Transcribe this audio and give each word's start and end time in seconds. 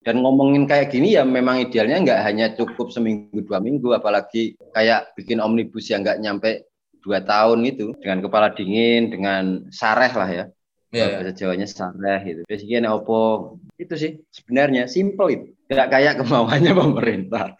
dan 0.00 0.24
ngomongin 0.24 0.64
kayak 0.64 0.88
gini 0.88 1.12
ya 1.12 1.28
memang 1.28 1.60
idealnya 1.60 2.00
nggak 2.00 2.20
hanya 2.24 2.46
cukup 2.56 2.88
seminggu 2.88 3.44
dua 3.44 3.60
minggu 3.60 3.92
apalagi 3.92 4.56
kayak 4.72 5.12
bikin 5.12 5.44
omnibus 5.44 5.92
yang 5.92 6.00
nggak 6.00 6.20
nyampe 6.24 6.50
dua 7.04 7.20
tahun 7.20 7.64
itu 7.68 7.92
dengan 8.00 8.24
kepala 8.24 8.52
dingin 8.56 9.12
dengan 9.12 9.68
sareh 9.72 10.12
lah 10.12 10.30
ya. 10.30 10.44
Yeah, 10.90 11.06
iya. 11.06 11.22
bahasa 11.22 11.32
Jawanya 11.38 11.66
sareh 11.70 12.20
gitu. 12.26 12.40
Basicnya 12.48 12.90
opo 12.90 13.54
itu 13.78 13.94
sih 13.94 14.12
sebenarnya 14.32 14.88
simple 14.88 15.28
itu. 15.30 15.46
Nggak 15.68 15.88
kayak 15.92 16.14
kemauannya 16.20 16.72
pemerintah. 16.82 17.46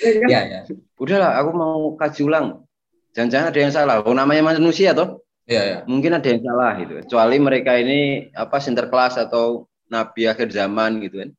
Ya 0.00 0.40
ya 0.48 0.64
udahlah 0.96 1.36
aku 1.36 1.50
mau 1.52 1.92
kaji 2.00 2.24
ulang. 2.24 2.64
Jangan-jangan 3.12 3.52
ada 3.52 3.60
yang 3.60 3.72
salah. 3.76 3.96
Oh 4.00 4.16
namanya 4.16 4.56
manusia 4.56 4.96
toh 4.96 5.20
Ya, 5.52 5.68
ya. 5.68 5.78
Mungkin 5.84 6.16
ada 6.16 6.24
yang 6.24 6.40
salah 6.40 6.80
gitu. 6.80 7.04
Kecuali 7.04 7.36
mereka 7.36 7.76
ini 7.76 8.32
apa 8.32 8.56
sinterklas 8.56 9.20
atau 9.20 9.68
nabi 9.92 10.24
akhir 10.24 10.48
zaman 10.48 11.04
gitu 11.04 11.20
kan. 11.20 11.30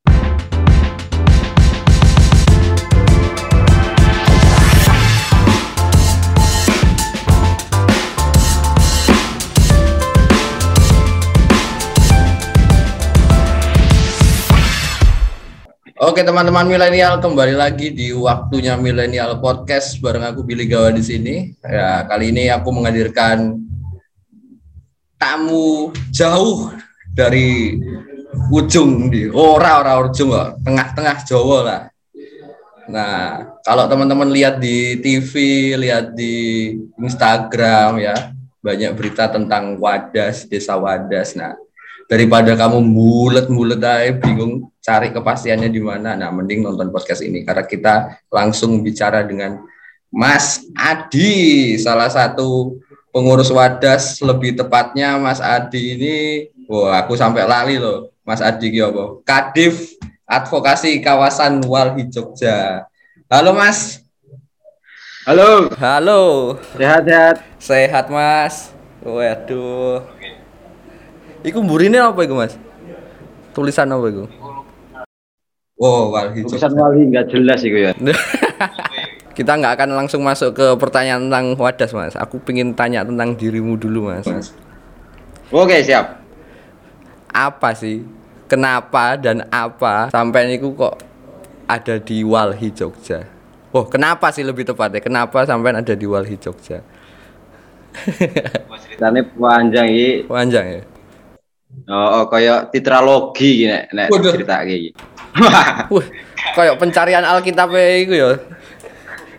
Oke 16.03 16.21
teman-teman 16.21 16.69
milenial 16.69 17.17
kembali 17.17 17.57
lagi 17.57 17.89
di 17.89 18.13
waktunya 18.13 18.77
milenial 18.77 19.41
podcast 19.41 19.97
bareng 19.97 20.21
aku 20.21 20.45
Billy 20.45 20.69
Gawa 20.69 20.93
di 20.93 21.01
sini. 21.01 21.49
Ya 21.65 22.05
kali 22.05 22.29
ini 22.29 22.53
aku 22.53 22.69
menghadirkan 22.69 23.57
tamu 25.23 25.95
jauh 26.11 26.75
dari 27.15 27.79
ujung 28.51 29.07
di 29.07 29.31
ora 29.31 29.79
ora 29.79 30.03
ujung 30.03 30.35
kok 30.35 30.59
tengah-tengah 30.67 31.17
Jawa 31.23 31.57
lah. 31.63 31.81
Nah 32.91 33.15
kalau 33.63 33.87
teman-teman 33.87 34.27
lihat 34.27 34.59
di 34.59 34.99
TV 34.99 35.31
lihat 35.79 36.11
di 36.11 36.75
Instagram 36.99 38.03
ya 38.03 38.35
banyak 38.59 38.91
berita 38.99 39.31
tentang 39.31 39.79
Wadas 39.79 40.43
desa 40.51 40.75
Wadas. 40.75 41.39
Nah 41.39 41.55
daripada 42.11 42.51
kamu 42.59 42.83
mulet-mulet 42.83 43.79
aja 43.79 44.11
bingung 44.19 44.75
cari 44.83 45.15
kepastiannya 45.15 45.71
di 45.71 45.79
mana 45.79 46.19
nah 46.19 46.35
mending 46.35 46.67
nonton 46.67 46.91
podcast 46.91 47.23
ini. 47.23 47.47
Karena 47.47 47.63
kita 47.63 48.19
langsung 48.27 48.83
bicara 48.83 49.23
dengan 49.23 49.63
Mas 50.11 50.67
Adi 50.75 51.79
salah 51.79 52.11
satu 52.11 52.75
pengurus 53.13 53.53
Wadas 53.53 54.17
lebih 54.25 54.57
tepatnya 54.57 55.21
Mas 55.21 55.37
Adi 55.37 55.93
ini 55.93 56.17
wah 56.65 57.05
aku 57.05 57.13
sampai 57.13 57.45
lali 57.45 57.77
loh. 57.77 58.09
Mas 58.25 58.41
Adi 58.41 58.73
apa? 58.81 59.21
Kadif 59.21 59.93
Advokasi 60.25 60.97
Kawasan 60.97 61.61
Walhi 61.69 62.09
Jogja. 62.09 62.89
Halo 63.29 63.53
Mas. 63.53 64.01
Halo. 65.29 65.69
Halo. 65.77 66.21
Sehat 66.73 67.03
sehat. 67.05 67.35
Sehat 67.61 68.05
Mas. 68.09 68.73
Waduh. 69.05 70.01
Iku 71.45 71.59
burine 71.61 72.01
apa 72.01 72.17
iku 72.25 72.33
Mas? 72.33 72.57
Tulisan 73.53 73.93
apa 73.93 74.07
iku? 74.09 74.25
Oh, 75.77 76.15
Walhi 76.15 76.41
Jogja. 76.41 76.65
Tulisan 76.65 76.73
Walhi 76.79 77.01
nggak 77.13 77.25
jelas 77.29 77.59
iku 77.61 77.77
ya. 77.77 77.91
kita 79.33 79.57
nggak 79.57 79.73
akan 79.81 79.89
langsung 79.97 80.21
masuk 80.21 80.53
ke 80.53 80.67
pertanyaan 80.77 81.25
tentang 81.27 81.45
wadas 81.57 81.91
mas. 81.91 82.13
Aku 82.13 82.37
ingin 82.53 82.77
tanya 82.77 83.01
tentang 83.01 83.33
dirimu 83.33 83.75
dulu 83.81 84.13
mas. 84.13 84.53
Oke 85.49 85.81
siap. 85.81 86.21
Apa 87.33 87.73
sih? 87.73 88.05
Kenapa 88.45 89.17
dan 89.17 89.49
apa 89.49 90.13
sampai 90.13 90.53
niku 90.53 90.77
kok 90.77 91.01
ada 91.65 91.97
di 91.97 92.21
Walhi 92.21 92.69
Jogja? 92.69 93.25
Oh 93.73 93.89
kenapa 93.89 94.29
sih 94.29 94.45
lebih 94.45 94.69
tepatnya? 94.69 95.01
Kenapa 95.01 95.41
sampai 95.49 95.73
ada 95.73 95.93
di 95.97 96.05
Walhi 96.05 96.37
Jogja? 96.37 96.85
Ceritanya 98.85 99.21
panjang 99.33 99.87
ini 99.89 100.25
panjang 100.29 100.65
ya? 100.77 100.81
Oh, 101.89 102.21
oh 102.21 102.25
kayak 102.29 102.69
titralogi 102.69 103.65
gini 103.65 103.89
nek 103.97 104.13
cerita 104.13 104.61
kayak 104.61 104.93
Wah, 105.93 106.05
kayak 106.53 106.77
pencarian 106.77 107.25
Alkitab 107.25 107.73
itu 107.73 108.13
ya 108.13 108.37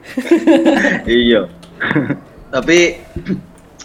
iya 1.09 1.49
tapi 2.53 3.03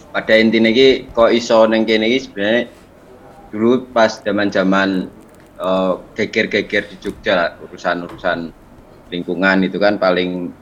pada 0.10 0.34
intinya 0.38 0.70
ki 0.70 1.14
kok 1.14 1.32
iso 1.34 1.66
neng 1.66 1.86
kene 1.86 2.10
iki 2.10 2.20
sebenarnya 2.30 2.62
dulu 3.50 3.90
pas 3.90 4.22
zaman-zaman 4.22 5.10
uh, 5.58 6.02
geger-geger 6.14 6.86
di 6.90 6.96
Jogja 7.02 7.58
urusan-urusan 7.66 8.54
lingkungan 9.10 9.66
itu 9.66 9.82
kan 9.82 9.98
paling 9.98 10.54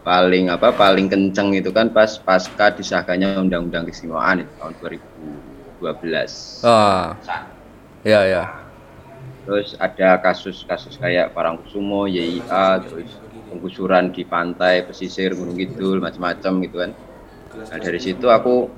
paling 0.00 0.48
apa 0.48 0.72
paling 0.72 1.12
kenceng 1.12 1.52
itu 1.52 1.68
kan 1.74 1.92
pas 1.92 2.16
pasca 2.16 2.72
disahkannya 2.72 3.36
undang-undang 3.36 3.84
keistimewaan 3.84 4.46
itu 4.46 4.52
tahun 4.56 4.72
2012. 5.84 6.64
Ah. 6.64 7.14
Ya 8.00 8.24
ya. 8.24 8.44
Terus 9.44 9.76
ada 9.76 10.16
kasus-kasus 10.24 10.96
kayak 10.96 11.36
Parangkusumo, 11.36 12.08
YIA, 12.08 12.80
terus 12.80 13.12
penggusuran 13.50 14.14
di 14.14 14.22
pantai 14.22 14.86
pesisir 14.86 15.34
Gunung 15.34 15.58
Kidul 15.58 15.98
macam-macam 15.98 16.52
gitu 16.62 16.76
kan. 16.78 16.90
Nah 17.58 17.78
dari 17.82 17.98
situ 17.98 18.30
aku 18.30 18.70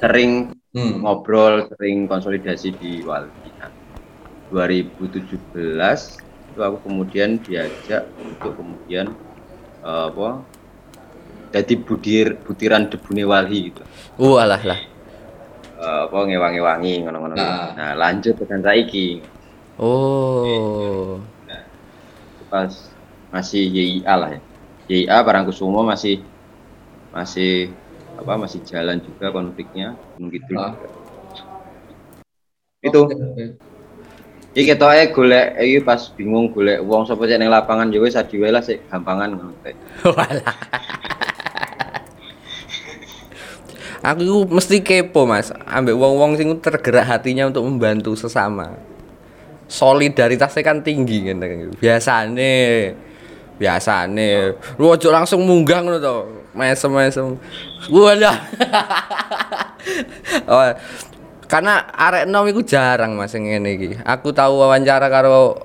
sering 0.00 0.56
hmm. 0.72 1.04
ngobrol 1.04 1.68
sering 1.68 2.08
konsolidasi 2.08 2.74
di 2.76 3.04
Walhi 3.04 3.52
nah, 3.60 3.70
2017 4.50 5.28
itu 6.54 6.60
aku 6.62 6.76
kemudian 6.86 7.42
diajak 7.42 8.08
untuk 8.20 8.56
kemudian 8.58 9.12
uh, 9.84 10.08
apa 10.08 10.42
jadi 11.54 11.74
budir 11.78 12.26
butiran 12.42 12.90
debune 12.90 13.22
Walhi 13.22 13.70
gitu. 13.70 13.82
Uh 14.18 14.42
alah 14.42 14.62
lah. 14.66 14.80
Uh, 15.78 16.10
apa 16.10 16.18
ngewangi-wangi 16.26 17.06
ngono-ngono. 17.06 17.34
Nah. 17.38 17.70
nah 17.78 17.90
lanjut 17.94 18.34
dengan 18.34 18.66
saiki. 18.66 19.22
Oh. 19.78 21.22
Nah, 21.46 21.62
pas 22.50 22.93
masih 23.34 23.66
YIA 23.66 24.14
lah 24.14 24.30
ya 24.38 24.40
YIA 24.86 25.26
Parangkusumo 25.26 25.82
masih 25.82 26.22
masih 27.10 27.74
apa 28.14 28.38
masih 28.38 28.62
jalan 28.62 29.02
juga 29.02 29.34
konfliknya 29.34 29.98
begitu 30.22 30.54
ah. 30.54 30.78
itu 32.78 33.00
Iki 34.54 34.70
ketoke 34.70 35.10
golek 35.10 35.58
iki 35.58 35.82
pas 35.82 35.98
bingung 36.14 36.46
golek 36.54 36.78
wong 36.86 37.02
sapa 37.10 37.26
cek 37.26 37.42
ning 37.42 37.50
lapangan 37.50 37.90
ya 37.90 37.98
wis 37.98 38.14
adiwe 38.14 38.54
lah 38.54 38.62
sik 38.62 38.86
gampangan 38.86 39.34
ngono 39.34 39.50
Aku 44.04 44.44
mesti 44.52 44.84
kepo, 44.84 45.24
Mas. 45.24 45.48
Ambek 45.64 45.96
wong-wong 45.96 46.36
sing 46.36 46.60
tergerak 46.60 47.08
hatinya 47.08 47.48
untuk 47.48 47.64
membantu 47.64 48.12
sesama. 48.12 48.76
Solidaritasnya 49.64 50.60
kan 50.60 50.84
tinggi 50.84 51.24
kan. 51.24 51.40
Biasane 51.80 52.52
biasa 53.54 54.10
nih 54.10 54.58
lu 54.76 54.90
ojo 54.90 55.08
langsung 55.10 55.44
munggah 55.44 55.84
ngono 55.84 55.98
to. 56.00 56.16
Mesem 56.54 56.94
mesem 56.94 57.34
wadah 57.90 58.30
oh, 60.46 60.70
karena 61.50 61.82
arek 61.90 62.30
nom 62.30 62.46
iku 62.46 62.62
jarang 62.62 63.18
mas 63.18 63.34
yang 63.34 63.50
ngene 63.50 63.70
iki. 63.74 63.90
Aku 64.06 64.30
tahu 64.30 64.62
wawancara 64.62 65.10
karo 65.10 65.58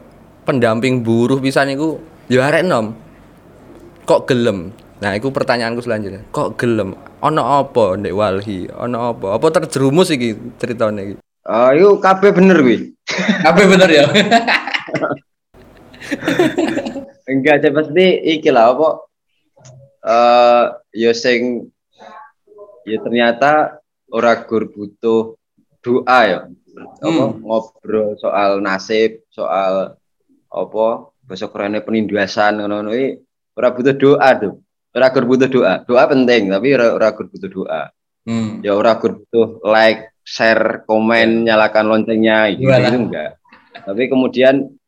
pendamping 0.49 1.05
buruh 1.05 1.37
bisa 1.37 1.61
niku 1.61 2.01
ya 2.25 2.49
arek 2.49 2.65
nom 2.65 2.97
kok 4.09 4.25
gelem? 4.25 4.73
Nah 4.97 5.13
itu 5.13 5.29
pertanyaanku 5.29 5.85
selanjutnya. 5.85 6.25
Kok 6.33 6.57
gelem? 6.57 6.97
Ono 7.21 7.41
apa 7.61 7.93
ndek 7.93 8.17
walhi? 8.17 8.65
Ono 8.73 9.13
apa? 9.13 9.37
Apa 9.37 9.53
terjerumus 9.53 10.09
iki 10.09 10.33
ceritanya 10.57 11.05
iki? 11.05 11.15
Ayo 11.45 12.01
kabeh 12.01 12.33
bener 12.33 12.61
kuwi 12.61 12.93
kabeh 13.41 13.65
bener 13.65 13.89
ya 13.89 14.05
enggak 17.29 17.61
sih 17.61 17.71
pasti 17.71 18.05
iki 18.37 18.49
lah 18.49 18.73
apa 18.73 18.89
uh, 20.03 20.63
ya 20.91 21.11
sing 21.13 21.69
ya 22.89 22.97
ternyata 23.05 23.79
ora 24.09 24.33
gur 24.43 24.69
butuh 24.73 25.37
doa 25.85 26.19
ya. 26.25 26.39
Apa 27.03 27.23
hmm. 27.35 27.43
ngobrol 27.43 28.15
soal 28.17 28.63
nasib 28.63 29.21
soal 29.29 29.99
apa 30.49 30.85
besok 31.27 31.53
kerennya 31.53 31.85
penindasan 31.85 32.63
ngono-ngono 32.63 32.95
ora 33.53 33.69
butuh 33.75 33.93
doa 33.93 34.29
tuh 34.39 34.53
ora 34.95 35.07
gur 35.13 35.25
butuh 35.29 35.49
doa. 35.51 35.73
Doa 35.85 36.03
penting 36.09 36.49
tapi 36.49 36.67
ora, 36.73 36.95
ora 36.95 37.09
gur 37.13 37.29
butuh 37.29 37.49
doa. 37.51 37.83
Hmm. 38.27 38.61
ya 38.61 38.75
ora 38.75 38.99
gur 38.99 39.21
butuh 39.21 39.63
like 39.65 40.13
share 40.21 40.85
komen 40.85 41.49
nyalakan 41.49 41.89
loncengnya 41.89 42.53
gitu, 42.53 42.69
itu 42.69 42.97
enggak. 43.09 43.41
Tapi 43.73 44.03
kemudian 44.05 44.78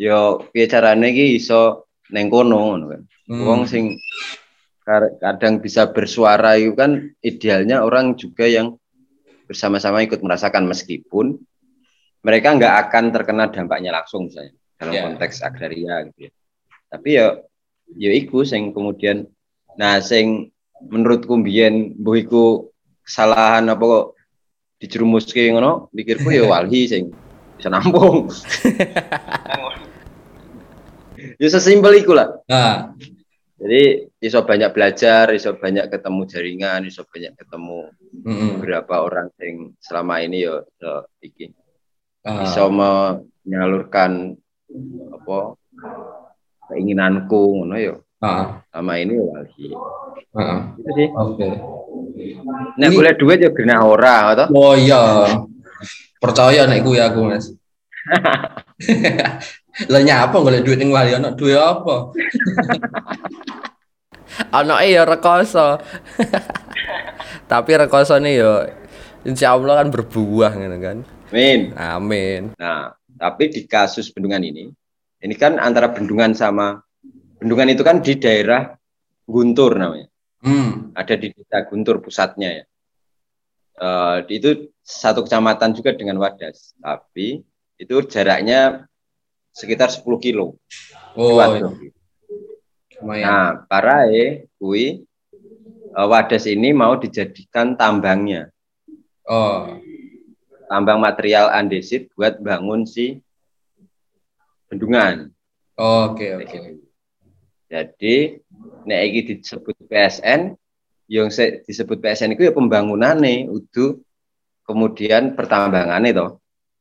yo 0.00 0.40
piye 0.48 0.64
carane 0.64 1.12
iki 1.12 1.36
iso 1.36 1.92
neng 2.08 2.32
kono 2.32 2.56
ngono 2.56 2.84
kan. 2.88 3.02
Hmm. 3.28 3.44
Wong 3.44 3.62
sing 3.68 4.00
kadang 5.20 5.60
bisa 5.60 5.92
bersuara 5.92 6.56
itu 6.56 6.72
kan 6.72 7.12
idealnya 7.20 7.84
orang 7.84 8.16
juga 8.16 8.48
yang 8.48 8.80
bersama-sama 9.44 10.00
ikut 10.02 10.18
merasakan 10.24 10.64
meskipun 10.66 11.36
mereka 12.24 12.56
nggak 12.56 12.74
akan 12.88 13.04
terkena 13.12 13.44
dampaknya 13.52 13.92
langsung 13.94 14.26
misalnya 14.26 14.56
dalam 14.80 14.92
Ya. 14.96 15.02
konteks 15.06 15.44
agraria 15.44 16.08
gitu 16.10 16.18
ya. 16.26 16.32
Tapi 16.90 17.08
ya 17.14 17.26
ya 17.94 18.10
iku 18.16 18.42
sing 18.42 18.72
kemudian 18.72 19.28
nah 19.76 20.00
sing 20.00 20.48
menurutku 20.80 21.36
mbiyen 21.38 21.94
mbuh 22.00 22.16
iku 22.18 22.44
kesalahan 23.04 23.68
apa 23.68 23.84
kok 23.84 24.06
dijerumuske 24.80 25.44
ngono 25.52 25.92
pikirku 25.92 26.32
ya 26.32 26.48
walhi 26.50 26.88
sing 26.88 27.12
bisa 27.60 27.68
nampung. 27.68 28.26
ya 31.36 31.48
sesimpel 31.48 31.94
iku 31.96 32.12
lah. 32.12 32.28
Nah, 32.46 32.94
Jadi 33.60 34.08
iso 34.24 34.40
banyak 34.40 34.72
belajar, 34.72 35.36
iso 35.36 35.52
banyak 35.52 35.92
ketemu 35.92 36.20
jaringan, 36.24 36.80
iso 36.88 37.04
banyak 37.04 37.36
ketemu 37.36 37.92
mm-mm. 38.24 38.56
beberapa 38.56 39.04
orang 39.04 39.28
yang 39.36 39.76
selama 39.76 40.24
ini 40.24 40.40
yo 40.40 40.64
yo 40.76 41.04
iki 41.20 41.52
Ah, 42.20 42.40
bisa 42.40 42.68
menyalurkan 42.68 44.32
apa 45.10 45.56
keinginanku 46.68 47.60
ngono 47.60 47.76
yo 47.76 47.94
ah, 48.20 48.64
selama 48.68 48.92
ini 48.96 49.12
yo 49.12 49.24
walhi. 49.28 49.66
ah. 50.32 50.72
Itu 50.76 50.90
sih. 50.96 51.08
Oke. 51.12 51.48
Nek 52.76 52.88
Ini- 52.88 52.96
boleh 52.96 53.12
duit 53.12 53.38
yo 53.40 53.52
genah 53.52 53.84
ora 53.84 54.32
atau 54.32 54.48
Oh 54.52 54.72
iya. 54.72 55.28
Percaya 56.16 56.64
nek 56.64 56.80
kuwi 56.80 56.96
aku, 56.96 57.28
Mas. 57.28 57.52
Lah 59.88 60.02
nyapa 60.04 60.36
golek 60.36 60.66
duit 60.66 60.76
ning 60.76 60.92
wali 60.92 61.16
ana 61.16 61.32
duit 61.32 61.56
apa? 61.56 62.12
Ono 64.60 64.74
ya 64.82 65.08
rekoso. 65.08 65.80
Tapi 67.50 67.70
rekosone 67.78 68.30
yo 68.36 68.66
insya 69.24 69.56
Allah 69.56 69.80
kan 69.80 69.88
berbuah 69.88 70.52
gitu 70.58 70.78
kan. 70.82 70.98
Min. 71.30 71.72
Amin. 71.78 72.50
Nah, 72.58 72.90
tapi 73.20 73.52
di 73.52 73.68
kasus 73.68 74.10
bendungan 74.10 74.42
ini, 74.42 74.66
ini 75.22 75.34
kan 75.38 75.60
antara 75.62 75.92
bendungan 75.94 76.34
sama 76.34 76.82
bendungan 77.38 77.70
itu 77.70 77.82
kan 77.86 78.02
di 78.02 78.18
daerah 78.18 78.74
Guntur 79.30 79.78
namanya. 79.78 80.10
Hmm. 80.40 80.96
ada 80.96 81.20
di 81.20 81.28
desa 81.36 81.68
Guntur 81.68 82.00
pusatnya 82.00 82.48
ya. 82.48 82.64
Eh, 83.80 84.16
di 84.24 84.40
itu 84.40 84.50
satu 84.80 85.24
kecamatan 85.24 85.76
juga 85.76 85.92
dengan 85.92 86.16
Wadas, 86.16 86.76
tapi 86.80 87.44
itu 87.76 87.96
jaraknya 88.08 88.89
sekitar 89.50 89.90
10 89.90 90.18
kilo. 90.22 90.56
Oh, 91.18 91.36
iya. 91.38 91.68
lumayan. 93.00 93.26
Nah, 93.26 93.48
parae 93.66 94.46
kui 94.60 95.02
eh, 95.96 96.06
Wadas 96.06 96.44
ini 96.46 96.70
mau 96.76 96.94
dijadikan 97.00 97.74
tambangnya, 97.74 98.52
Oh, 99.26 99.78
tambang 100.68 101.00
material 101.02 101.50
andesit 101.50 102.10
buat 102.14 102.38
bangun 102.38 102.84
si 102.86 103.18
bendungan. 104.70 105.30
oke 105.74 106.26
oke. 106.44 106.58
Jadi 107.70 108.42
nek 108.86 109.00
iki 109.06 109.20
disebut 109.38 109.74
PSN, 109.86 110.54
yang 111.10 111.30
se- 111.30 111.62
disebut 111.66 111.98
PSN 111.98 112.34
itu 112.38 112.46
ya 112.46 112.54
pembangunane 112.54 113.50
udu 113.50 114.02
kemudian 114.62 115.34
pertambangannya 115.34 116.14
toh 116.14 116.30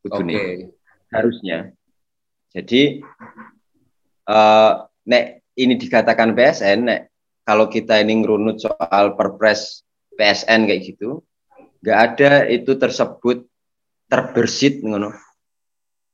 Oke. 0.06 0.22
udune 0.22 0.42
harusnya. 1.10 1.74
Jadi 2.50 3.02
eh 4.30 4.74
nek 5.10 5.24
ini 5.58 5.74
dikatakan 5.76 6.34
PSN 6.34 6.80
nek 6.86 7.02
kalau 7.46 7.66
kita 7.66 7.98
ini 8.02 8.22
ngerunut 8.22 8.62
soal 8.62 9.18
perpres 9.18 9.82
PSN 10.14 10.70
kayak 10.70 10.84
gitu, 10.86 11.26
nggak 11.82 12.00
ada 12.14 12.32
itu 12.46 12.78
tersebut 12.78 13.48
terbersit 14.06 14.86
ngono. 14.86 15.10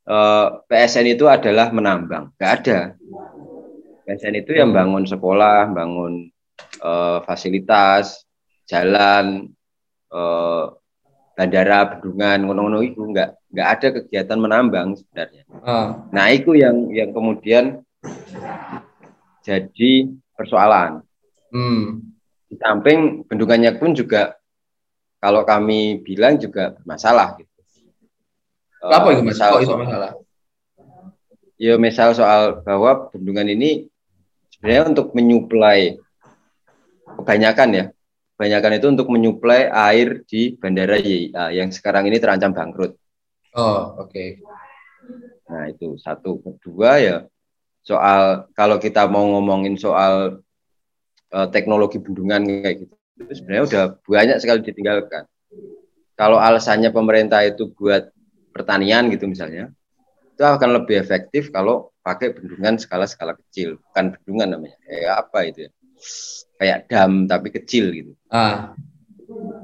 Eh, 0.05 0.47
PSN 0.69 1.17
itu 1.17 1.25
adalah 1.25 1.73
menambang, 1.73 2.31
nggak 2.37 2.51
ada. 2.61 2.79
PSN 4.05 4.45
itu 4.45 4.53
yang 4.53 4.69
bangun 4.69 5.03
sekolah, 5.03 5.73
bangun 5.73 6.29
eh, 6.79 7.19
fasilitas, 7.25 8.23
jalan, 8.69 9.49
eh, 10.13 10.65
bandara, 11.35 11.79
bendungan, 11.91 12.47
ngono-ngono 12.47 12.79
itu 12.81 13.03
nggak 13.03 13.29
nggak 13.51 13.67
ada 13.69 13.87
kegiatan 13.99 14.39
menambang 14.39 14.95
sebenarnya. 14.95 15.43
Ah, 15.61 15.99
Nah, 16.09 16.31
itu 16.31 16.55
yang 16.55 16.87
yang 16.89 17.11
kemudian 17.11 17.83
jadi 19.41 19.91
persoalan. 20.33 21.03
hmm. 21.51 22.01
Di 22.45 22.55
samping 22.55 23.25
bendungannya 23.25 23.75
pun 23.75 23.91
juga 23.91 24.37
kalau 25.17 25.41
kami 25.43 25.99
bilang 25.99 26.37
juga 26.37 26.71
bermasalah 26.71 27.35
gitu. 27.35 27.51
Eh, 28.85 28.93
Apa 28.93 29.07
itu 29.11 29.23
Mas? 29.25 29.35
misal- 29.35 29.53
Kok 29.53 29.63
itu 29.63 29.75
masalah? 29.75 30.11
ya 31.55 31.73
misal 31.79 32.11
soal 32.11 32.59
bahwa 32.61 33.07
bendungan 33.09 33.47
ini 33.49 33.87
sebenarnya 34.51 34.91
untuk 34.91 35.15
menyuplai 35.15 35.95
kebanyakan 37.15 37.69
ya 37.71 37.85
kebanyakan 38.35 38.75
itu 38.75 38.87
untuk 38.91 39.07
menyuplai 39.07 39.71
air 39.71 40.27
di 40.27 40.59
bandara 40.59 40.99
YIA 40.99 41.55
yang 41.55 41.71
sekarang 41.71 42.11
ini 42.11 42.19
terancam 42.19 42.51
bangkrut. 42.51 42.99
Oh, 43.55 43.95
oke. 44.03 44.43
nah 45.47 45.71
itu 45.71 45.95
satu. 45.95 46.43
Kedua 46.43 46.99
ya 46.99 47.17
soal 47.79 48.51
kalau 48.51 48.75
kita 48.75 49.07
mau 49.07 49.23
ngomongin 49.23 49.79
soal 49.79 50.43
eh, 51.31 51.47
teknologi 51.55 52.03
bendungan 52.03 52.43
kayak 52.43 52.75
gitu 52.83 52.95
itu 53.15 53.31
sebenarnya 53.39 53.63
udah 53.71 53.83
banyak 54.03 54.37
sekali 54.43 54.59
ditinggalkan. 54.59 55.23
Kalau 56.19 56.35
alasannya 56.35 56.91
pemerintah 56.91 57.39
itu 57.47 57.71
buat 57.71 58.11
pertanian 58.51 59.07
gitu 59.11 59.31
misalnya 59.31 59.71
itu 60.35 60.43
akan 60.43 60.83
lebih 60.83 60.99
efektif 60.99 61.47
kalau 61.51 61.95
pakai 62.03 62.35
bendungan 62.35 62.75
skala-skala 62.75 63.39
kecil 63.39 63.79
bukan 63.91 64.15
bendungan 64.19 64.59
namanya 64.59 64.77
kayak 64.83 65.15
apa 65.27 65.39
itu 65.47 65.59
ya 65.67 65.71
kayak 66.55 66.87
dam 66.87 67.27
tapi 67.27 67.51
kecil 67.51 67.91
gitu 67.91 68.11
Ah, 68.31 68.75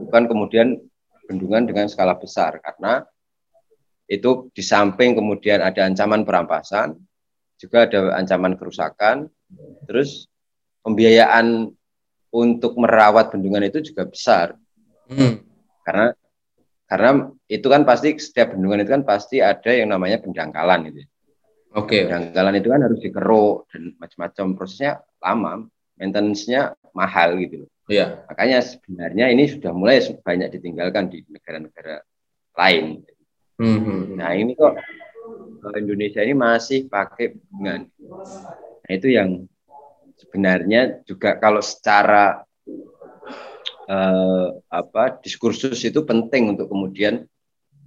bukan 0.05 0.23
kemudian 0.27 0.79
bendungan 1.27 1.67
dengan 1.67 1.87
skala 1.87 2.15
besar 2.19 2.59
karena 2.59 3.05
itu 4.11 4.51
di 4.51 4.63
samping 4.63 5.15
kemudian 5.15 5.63
ada 5.63 5.87
ancaman 5.87 6.27
perampasan 6.27 6.99
juga 7.55 7.87
ada 7.87 8.19
ancaman 8.19 8.59
kerusakan 8.59 9.31
terus 9.87 10.27
pembiayaan 10.83 11.71
untuk 12.31 12.75
merawat 12.75 13.31
bendungan 13.31 13.63
itu 13.63 13.79
juga 13.91 14.07
besar 14.07 14.59
hmm. 15.07 15.35
karena 15.87 16.11
karena 16.91 17.31
itu 17.47 17.67
kan 17.71 17.87
pasti 17.87 18.11
setiap 18.19 18.51
bendungan 18.51 18.83
itu 18.83 18.91
kan 18.91 19.07
pasti 19.07 19.39
ada 19.39 19.71
yang 19.71 19.95
namanya 19.95 20.19
pendangkalan 20.19 20.91
gitu. 20.91 21.07
Oke. 21.71 22.03
Pendangkalan 22.03 22.59
itu 22.59 22.67
kan 22.67 22.81
harus 22.83 22.99
dikeruk 22.99 23.71
dan 23.71 23.95
macam-macam 23.95 24.45
prosesnya 24.59 24.99
lama, 25.23 25.71
maintenance-nya 26.01 26.73
mahal 26.97 27.37
gitu 27.37 27.65
loh. 27.65 27.69
Iya. 27.85 28.25
Makanya 28.25 28.59
sebenarnya 28.65 29.25
ini 29.29 29.45
sudah 29.45 29.69
mulai 29.69 30.01
banyak 30.01 30.49
ditinggalkan 30.57 31.13
di 31.13 31.21
negara-negara 31.29 32.01
lain. 32.57 33.05
Hmm, 33.61 33.79
hmm. 33.85 34.01
Nah 34.17 34.33
ini 34.33 34.57
kok 34.57 34.73
eh, 35.69 35.75
Indonesia 35.77 36.25
ini 36.25 36.33
masih 36.33 36.89
pakai 36.89 37.37
bendungan. 37.37 37.85
Nah 38.81 38.91
itu 38.91 39.07
yang 39.13 39.45
sebenarnya 40.17 41.05
juga 41.05 41.37
kalau 41.37 41.61
secara 41.61 42.41
eh, 43.85 44.47
apa 44.73 45.21
diskursus 45.21 45.77
itu 45.85 46.01
penting 46.01 46.57
untuk 46.57 46.65
kemudian 46.71 47.29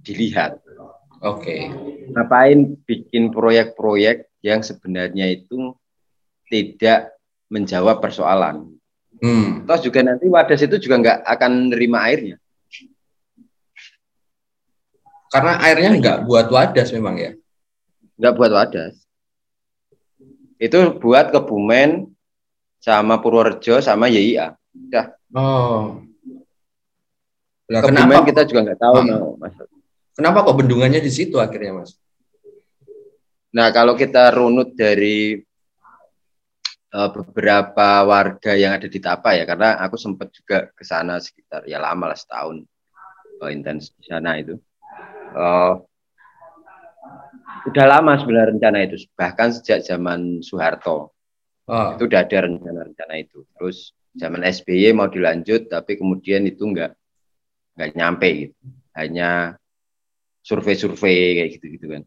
dilihat. 0.05 0.63
Oke. 1.25 1.67
Ngapain 2.13 2.77
bikin 2.85 3.33
proyek-proyek 3.33 4.29
yang 4.45 4.61
sebenarnya 4.61 5.33
itu 5.33 5.73
tidak 6.45 7.14
menjawab 7.47 8.01
persoalan. 8.01 8.73
Hmm. 9.21 9.63
Terus 9.63 9.81
juga 9.83 9.99
nanti 10.03 10.27
wadas 10.27 10.59
itu 10.59 10.75
juga 10.77 10.95
nggak 10.99 11.17
akan 11.23 11.51
nerima 11.71 12.03
airnya. 12.03 12.37
Karena 15.31 15.59
airnya 15.61 15.89
nggak 15.99 16.17
buat 16.25 16.47
wadas 16.47 16.89
memang 16.91 17.15
ya. 17.19 17.31
nggak 18.15 18.33
buat 18.39 18.51
wadas. 18.55 18.95
Itu 20.55 20.95
buat 21.03 21.35
Kebumen 21.35 22.07
sama 22.79 23.19
Purworejo 23.19 23.83
sama 23.83 24.07
YIA. 24.07 24.55
Udah. 24.71 25.11
Oh. 25.35 25.99
Lah, 27.67 27.81
Kebumen 27.83 28.07
kenapa 28.07 28.23
kita 28.23 28.41
juga 28.47 28.59
nggak 28.71 28.79
tahu 28.79 28.95
Hmm. 29.03 29.07
mau 29.11 29.29
Mas. 29.35 29.51
kenapa 30.15 30.47
kok 30.47 30.55
bendungannya 30.55 31.03
di 31.03 31.11
situ 31.11 31.35
akhirnya, 31.35 31.83
Mas? 31.83 31.99
Nah, 33.51 33.67
kalau 33.75 33.99
kita 33.99 34.31
runut 34.31 34.71
dari 34.75 35.43
eh, 36.95 37.09
beberapa 37.11 38.07
warga 38.07 38.55
yang 38.55 38.79
ada 38.79 38.87
di 38.87 38.99
Tapa 39.03 39.35
ya, 39.35 39.43
karena 39.43 39.75
aku 39.83 39.99
sempat 39.99 40.31
juga 40.31 40.71
ke 40.71 40.83
sana 40.87 41.19
sekitar 41.19 41.67
ya 41.67 41.83
lama 41.83 42.15
lah 42.15 42.17
setahun 42.17 42.63
eh, 43.43 43.49
intens 43.51 43.91
di 43.99 44.07
sana 44.07 44.39
itu. 44.39 44.55
Eh, 45.35 45.73
udah 47.67 47.85
lama 47.85 48.15
sebenarnya 48.15 48.55
rencana 48.55 48.77
itu, 48.87 48.95
bahkan 49.19 49.51
sejak 49.51 49.83
zaman 49.83 50.39
Soeharto 50.39 51.15
Oh. 51.65 51.97
itu 51.97 52.05
udah 52.05 52.21
ada 52.21 52.45
rencana-rencana 52.45 53.13
itu. 53.25 53.41
Terus 53.57 53.89
zaman 54.13 54.45
SBY 54.45 54.93
mau 54.93 55.09
dilanjut, 55.09 55.65
tapi 55.65 55.97
kemudian 55.97 56.45
itu 56.45 56.61
nggak 56.61 56.93
nggak 57.73 57.91
nyampe 57.97 58.29
gitu. 58.29 58.55
Hanya 58.93 59.57
survei-survei 60.45 61.41
kayak 61.41 61.49
gitu-gitu 61.57 61.85
kan. 61.89 62.03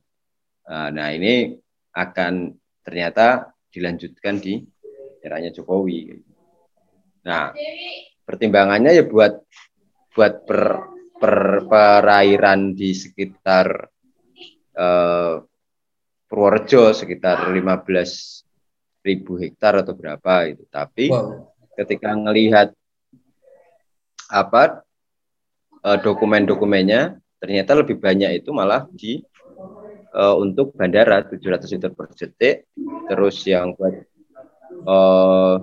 Nah, 0.70 0.88
nah 0.94 1.08
ini 1.10 1.58
akan 1.90 2.54
ternyata 2.86 3.50
dilanjutkan 3.74 4.38
di 4.38 4.62
eranya 5.22 5.50
Jokowi. 5.54 6.18
Nah, 7.26 7.52
pertimbangannya 8.24 8.96
ya 8.96 9.04
buat 9.04 9.40
buat 10.14 10.34
per, 10.48 10.62
per 11.18 11.36
perairan 11.68 12.74
di 12.74 12.90
sekitar 12.94 13.66
eh, 14.74 15.34
Purworejo 16.28 16.92
sekitar 16.92 17.48
15 17.48 19.00
ribu 19.00 19.40
hektar 19.40 19.80
atau 19.80 19.96
berapa 19.96 20.52
itu. 20.52 20.68
Tapi 20.68 21.08
Wow. 21.08 21.56
ketika 21.78 22.12
ngelihat 22.12 22.74
apa 24.28 24.84
eh, 25.84 25.98
dokumen-dokumennya 26.04 27.16
ternyata 27.38 27.78
lebih 27.78 27.96
banyak 28.02 28.42
itu 28.44 28.50
malah 28.52 28.84
di 28.92 29.22
eh, 30.12 30.34
untuk 30.36 30.74
bandara 30.76 31.24
700 31.24 31.74
liter 31.74 31.90
per 31.96 32.12
detik 32.12 32.68
terus 33.08 33.40
yang 33.48 33.72
buat 33.72 33.94
eh, 34.72 35.54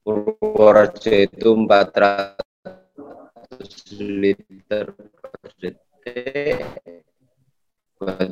Purworejo 0.00 1.12
itu 1.12 1.48
400 1.54 2.38
liter 4.00 4.84
per 4.96 5.50
detik 5.60 6.58
buat 8.00 8.30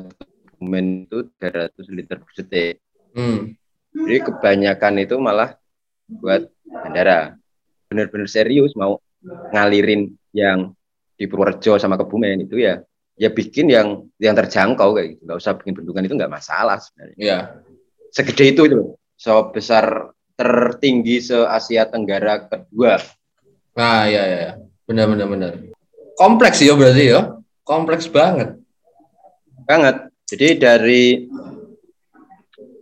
Kebumen 0.59 1.07
itu 1.07 1.17
300 1.39 1.95
liter 1.95 2.17
per 2.19 2.31
detik 2.35 2.75
Hmm. 3.09 3.57
jadi 4.05 4.21
kebanyakan 4.21 5.01
itu 5.01 5.17
malah 5.17 5.57
buat 6.05 6.45
bandara. 6.69 7.33
Benar-benar 7.89 8.29
serius 8.29 8.77
mau 8.77 9.01
ngalirin 9.49 10.13
yang 10.29 10.77
di 11.17 11.25
Purworejo 11.25 11.81
sama 11.81 11.97
Kebumen 11.97 12.45
itu 12.45 12.61
ya 12.61 12.85
ya 13.17 13.33
bikin 13.33 13.65
yang 13.73 14.05
yang 14.21 14.37
terjangkau 14.37 14.93
kayak 14.93 15.17
gitu. 15.17 15.21
Nggak 15.25 15.39
usah 15.41 15.57
bikin 15.57 15.73
bendungan 15.73 16.05
itu 16.05 16.13
nggak 16.21 16.29
masalah 16.29 16.77
sebenarnya. 16.77 17.17
Ya. 17.17 17.39
Segede 18.13 18.53
itu 18.53 18.61
itu 18.69 18.93
Sebesar 19.19 20.15
tertinggi 20.39 21.19
se 21.19 21.35
Asia 21.35 21.83
Tenggara 21.83 22.47
kedua. 22.47 23.03
Nah, 23.75 24.07
ya 24.07 24.23
ya. 24.23 24.51
Benar 24.87 25.11
benar 25.11 25.27
benar. 25.27 25.51
Kompleks 26.15 26.63
ya 26.63 26.79
berarti 26.79 27.11
ya. 27.11 27.35
Kompleks 27.67 28.07
banget. 28.07 28.55
Banget. 29.67 30.07
Jadi 30.31 30.47
dari 30.55 31.05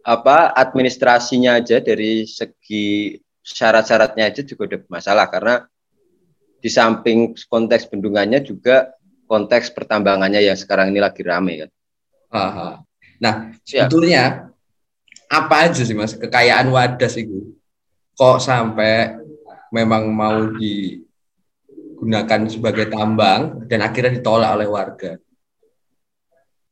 apa 0.06 0.54
administrasinya 0.56 1.60
aja 1.60 1.82
dari 1.84 2.24
segi 2.24 3.18
syarat-syaratnya 3.44 4.32
aja 4.32 4.42
juga 4.46 4.72
udah 4.72 4.80
masalah 4.88 5.28
karena 5.28 5.68
di 6.64 6.70
samping 6.72 7.36
konteks 7.48 7.92
bendungannya 7.92 8.40
juga 8.46 8.96
konteks 9.28 9.76
pertambangannya 9.76 10.40
yang 10.48 10.56
sekarang 10.56 10.96
ini 10.96 11.04
lagi 11.04 11.22
rame 11.26 11.54
kan. 11.66 11.70
Aha. 12.32 12.70
Nah, 13.20 13.52
sebetulnya 13.68 14.47
apa 15.28 15.68
aja 15.68 15.84
sih 15.84 15.96
Mas 15.96 16.16
kekayaan 16.16 16.72
Wadas 16.72 17.20
itu? 17.20 17.56
Kok 18.18 18.40
sampai 18.42 19.20
memang 19.70 20.10
mau 20.10 20.48
digunakan 20.56 22.42
sebagai 22.48 22.88
tambang 22.90 23.68
dan 23.68 23.84
akhirnya 23.84 24.18
ditolak 24.18 24.56
oleh 24.56 24.68
warga? 24.68 25.12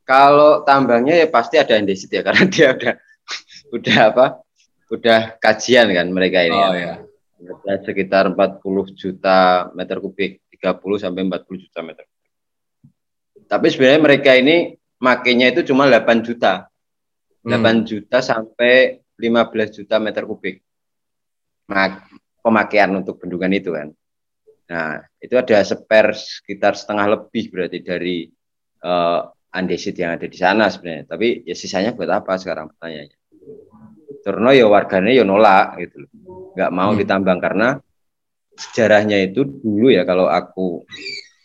Kalau 0.06 0.62
tambangnya 0.64 1.18
ya 1.18 1.28
pasti 1.28 1.58
ada 1.58 1.76
indesit 1.76 2.14
ya 2.14 2.22
karena 2.28 2.46
dia 2.48 2.74
udah 2.74 2.94
udah 3.76 3.98
apa? 4.14 4.26
Udah 4.94 5.20
kajian 5.42 5.90
kan 5.92 6.08
mereka 6.14 6.46
ini. 6.46 6.56
Oh 6.56 6.74
ya. 6.74 7.02
Ada 7.66 7.92
sekitar 7.92 8.32
40 8.32 8.64
juta 8.96 9.70
meter 9.76 10.00
kubik, 10.00 10.42
30 10.50 11.04
sampai 11.04 11.22
40 11.28 11.64
juta 11.68 11.80
meter. 11.84 12.06
Tapi 13.46 13.68
sebenarnya 13.70 14.02
mereka 14.02 14.32
ini 14.34 14.74
makainya 14.98 15.54
itu 15.54 15.70
cuma 15.70 15.86
8 15.86 16.26
juta. 16.26 16.70
8 17.46 17.54
Hmm. 17.78 17.86
juta 17.86 18.20
sampai 18.20 18.74
15 19.16 19.70
juta 19.72 20.02
meter 20.02 20.26
kubik 20.26 20.60
mak- 21.70 22.10
pemakaian 22.42 22.92
untuk 22.94 23.22
bendungan 23.22 23.54
itu 23.54 23.70
kan. 23.72 23.94
Nah, 24.66 24.98
itu 25.22 25.38
ada 25.38 25.62
spare 25.62 26.12
sekitar 26.14 26.74
setengah 26.74 27.06
lebih 27.18 27.54
berarti 27.54 27.80
dari 27.82 28.18
eh, 28.82 29.22
andesit 29.50 29.98
yang 29.98 30.14
ada 30.14 30.30
di 30.30 30.38
sana 30.38 30.70
sebenarnya. 30.70 31.10
Tapi 31.10 31.42
ya 31.42 31.58
sisanya 31.58 31.98
buat 31.98 32.06
apa 32.06 32.38
sekarang 32.38 32.70
pertanyaannya? 32.76 33.18
Turno 34.22 34.50
ya 34.54 34.66
warganya 34.66 35.10
ya 35.10 35.24
nolak 35.26 35.82
gitu 35.82 36.06
loh. 36.06 36.12
Nggak 36.54 36.72
mau 36.74 36.92
Hmm. 36.94 37.00
ditambang 37.02 37.40
karena 37.42 37.68
sejarahnya 38.54 39.22
itu 39.22 39.42
dulu 39.46 39.90
ya 39.90 40.06
kalau 40.06 40.30
aku 40.30 40.86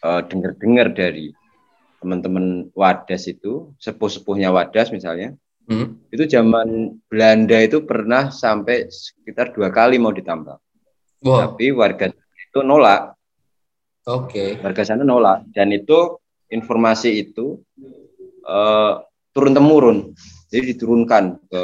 eh, 0.00 0.22
dengar-dengar 0.32 0.92
dari 0.92 1.32
teman-teman 2.00 2.72
Wadas 2.72 3.28
itu, 3.28 3.76
sepuh-sepuhnya 3.76 4.48
Wadas 4.48 4.88
misalnya, 4.88 5.36
Hmm. 5.70 6.02
itu 6.10 6.26
zaman 6.26 6.98
Belanda 7.06 7.54
itu 7.62 7.86
pernah 7.86 8.34
sampai 8.34 8.90
sekitar 8.90 9.54
dua 9.54 9.70
kali 9.70 10.02
mau 10.02 10.10
ditambang. 10.10 10.58
Wow. 11.22 11.54
Tapi 11.54 11.70
warga 11.70 12.10
itu 12.10 12.58
nolak, 12.66 13.14
Oke. 14.10 14.58
warga 14.58 14.82
sana 14.82 15.06
nolak. 15.06 15.46
Dan 15.54 15.70
itu 15.70 16.18
informasi 16.50 17.22
itu 17.22 17.62
eh, 18.42 18.94
turun 19.30 19.54
temurun, 19.54 20.10
jadi 20.50 20.74
diturunkan 20.74 21.38
ke 21.46 21.62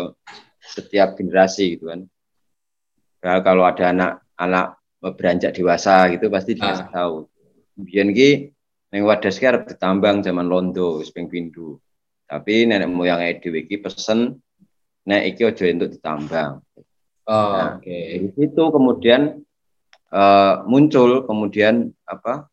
setiap 0.62 1.18
generasi 1.18 1.74
gitu 1.74 1.90
kan. 1.90 2.06
Nah, 3.26 3.42
kalau 3.42 3.66
ada 3.66 3.90
anak-anak 3.90 4.66
beranjak 5.02 5.50
dewasa 5.54 6.06
gitu 6.14 6.30
pasti 6.30 6.54
dikasih 6.54 6.86
Ah. 6.90 6.94
tahu. 6.94 7.16
Kemudian 7.74 8.14
ki 8.14 8.30
neng 8.94 9.02
wadas 9.02 9.42
ki 9.42 9.50
arep 9.50 9.66
ditambang 9.66 10.22
zaman 10.22 10.46
londo 10.46 11.02
ping 11.10 11.26
pindho. 11.26 11.82
Tapi 12.26 12.66
nenek 12.66 12.90
moyang 12.90 13.22
dhewe 13.38 13.62
iki 13.64 13.78
pesen 13.78 14.34
nek 15.06 15.22
iki 15.30 15.46
aja 15.46 15.64
untuk 15.70 15.90
ditambang. 15.94 16.52
Oh, 17.26 17.54
Nah, 17.54 17.78
Oke. 17.78 17.90
Dari 17.90 18.28
situ 18.34 18.62
kemudian 18.70 19.42
eh, 20.10 20.54
muncul 20.66 21.22
kemudian 21.26 21.90
apa 22.06 22.46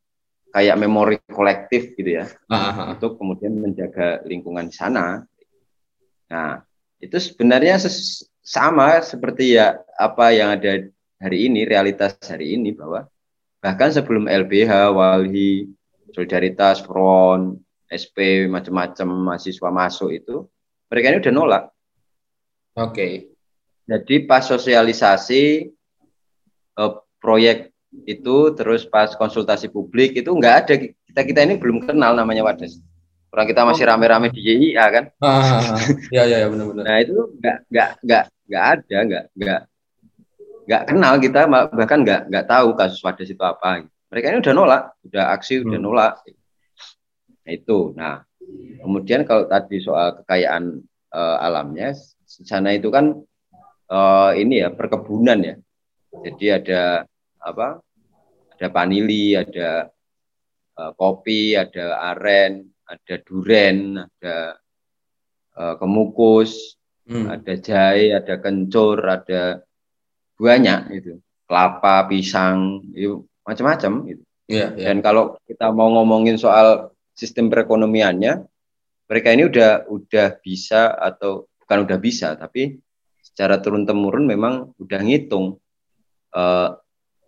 kayak 0.53 0.77
memori 0.77 1.17
kolektif 1.25 1.97
gitu 1.97 2.21
ya 2.21 2.25
Ah, 2.49 2.53
ah, 2.53 2.73
ah. 2.73 2.87
untuk 2.93 3.17
kemudian 3.17 3.57
menjaga 3.57 4.21
lingkungan 4.25 4.69
di 4.69 4.75
sana. 4.77 5.25
Nah, 6.29 6.61
itu 7.01 7.17
sebenarnya 7.17 7.81
ses- 7.81 8.29
sama 8.41 9.01
seperti 9.01 9.57
ya 9.57 9.81
apa 9.97 10.29
yang 10.33 10.53
ada 10.53 10.85
hari 11.17 11.49
ini, 11.49 11.65
realitas 11.65 12.13
hari 12.25 12.53
ini 12.53 12.69
bahwa 12.75 13.07
bahkan 13.63 13.89
sebelum 13.89 14.27
LBH, 14.27 14.91
Walhi, 14.93 15.69
Solidaritas, 16.11 16.83
Front, 16.83 17.57
SP, 17.93 18.49
macam-macam 18.49 19.07
mahasiswa 19.31 19.69
masuk 19.69 20.09
itu, 20.11 20.49
mereka 20.89 21.13
ini 21.13 21.21
udah 21.21 21.33
nolak. 21.33 21.63
Oke. 22.73 23.29
Jadi 23.85 24.15
pas 24.25 24.41
sosialisasi 24.41 25.43
eh, 26.73 26.93
proyek 27.21 27.69
itu 28.09 28.35
terus 28.57 28.89
pas 28.89 29.13
konsultasi 29.13 29.69
publik 29.69 30.17
itu 30.17 30.33
nggak 30.33 30.55
ada 30.65 30.73
kita 30.81 31.21
kita 31.21 31.39
ini 31.45 31.61
belum 31.61 31.85
kenal 31.85 32.17
namanya 32.17 32.41
Wadas. 32.41 32.81
Orang 33.29 33.49
kita 33.49 33.65
masih 33.65 33.85
rame-rame 33.85 34.29
di 34.29 34.41
YIA 34.41 34.85
kan. 34.93 35.05
Ah, 35.21 35.29
ah, 35.29 35.61
ah. 35.73 35.81
Ya 36.13 36.25
ya 36.25 36.45
ya 36.45 36.47
benar-benar. 36.49 36.83
Nah 36.85 36.97
itu 37.01 37.17
nggak 37.37 37.57
nggak 37.69 37.89
nggak 38.01 38.23
nggak 38.49 38.63
ada 38.65 38.97
nggak 39.05 39.23
nggak 39.37 39.61
nggak 40.63 40.81
kenal 40.89 41.13
kita 41.19 41.39
bahkan 41.49 41.99
nggak 42.01 42.21
nggak 42.29 42.45
tahu 42.49 42.67
kasus 42.73 43.01
Wadas 43.01 43.29
itu 43.29 43.41
apa. 43.41 43.85
Mereka 44.09 44.25
ini 44.29 44.37
udah 44.45 44.53
nolak, 44.53 44.83
udah 45.09 45.23
aksi 45.33 45.61
udah 45.65 45.77
Hmm. 45.77 45.85
nolak. 45.85 46.13
Itu. 47.47 47.91
Nah 47.95 48.23
kemudian 48.83 49.23
kalau 49.23 49.47
tadi 49.47 49.79
soal 49.79 50.19
kekayaan 50.23 50.83
eh, 51.13 51.37
alamnya 51.39 51.95
di 52.23 52.43
sana 52.47 52.71
itu 52.75 52.87
kan 52.91 53.15
eh, 53.91 54.31
ini 54.39 54.63
ya 54.63 54.69
perkebunan 54.71 55.39
ya. 55.43 55.55
Jadi 56.13 56.45
ada 56.49 56.81
apa? 57.43 57.81
Ada 58.55 58.67
vanili, 58.69 59.35
ada 59.35 59.89
eh, 60.79 60.91
kopi, 60.95 61.57
ada 61.57 61.99
aren, 62.15 62.63
ada 62.87 63.15
duren, 63.23 63.99
ada 63.99 64.35
eh, 65.57 65.75
kemukus, 65.77 66.79
Hmm. 67.03 67.27
ada 67.27 67.59
jahe, 67.59 68.15
ada 68.15 68.39
kencur, 68.39 69.03
ada 69.03 69.59
banyak 70.39 71.03
itu. 71.03 71.19
Kelapa, 71.43 72.07
pisang, 72.07 72.79
itu 72.95 73.27
macam-macam 73.43 74.07
gitu. 74.07 74.23
Iya, 74.47 74.71
iya. 74.79 74.85
Dan 74.87 75.03
kalau 75.03 75.35
kita 75.43 75.75
mau 75.75 75.91
ngomongin 75.91 76.39
soal 76.39 76.92
sistem 77.13 77.49
perekonomiannya, 77.49 78.45
mereka 79.09 79.29
ini 79.33 79.45
udah 79.45 79.87
udah 79.89 80.27
bisa 80.41 80.93
atau 80.97 81.45
bukan 81.61 81.77
udah 81.85 81.97
bisa, 82.01 82.35
tapi 82.35 82.77
secara 83.21 83.61
turun 83.61 83.85
temurun 83.87 84.25
memang 84.27 84.73
udah 84.77 84.99
ngitung 85.01 85.57
eh, 86.33 86.69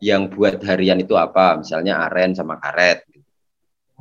yang 0.04 0.28
buat 0.28 0.60
harian 0.66 1.00
itu 1.00 1.16
apa, 1.16 1.62
misalnya 1.64 2.04
aren 2.10 2.36
sama 2.36 2.60
karet, 2.60 3.08
gitu. 3.08 3.30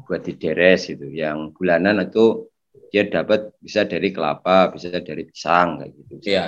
buat 0.05 0.27
di 0.27 0.35
deres 0.35 0.91
gitu. 0.91 1.07
Yang 1.07 1.55
bulanan 1.55 2.03
itu 2.03 2.51
dia 2.91 3.07
dapat 3.07 3.55
bisa 3.63 3.87
dari 3.87 4.11
kelapa, 4.11 4.75
bisa 4.75 4.91
dari 4.99 5.23
pisang 5.27 5.81
kayak 5.81 5.93
gitu. 5.95 6.15
Iya. 6.35 6.47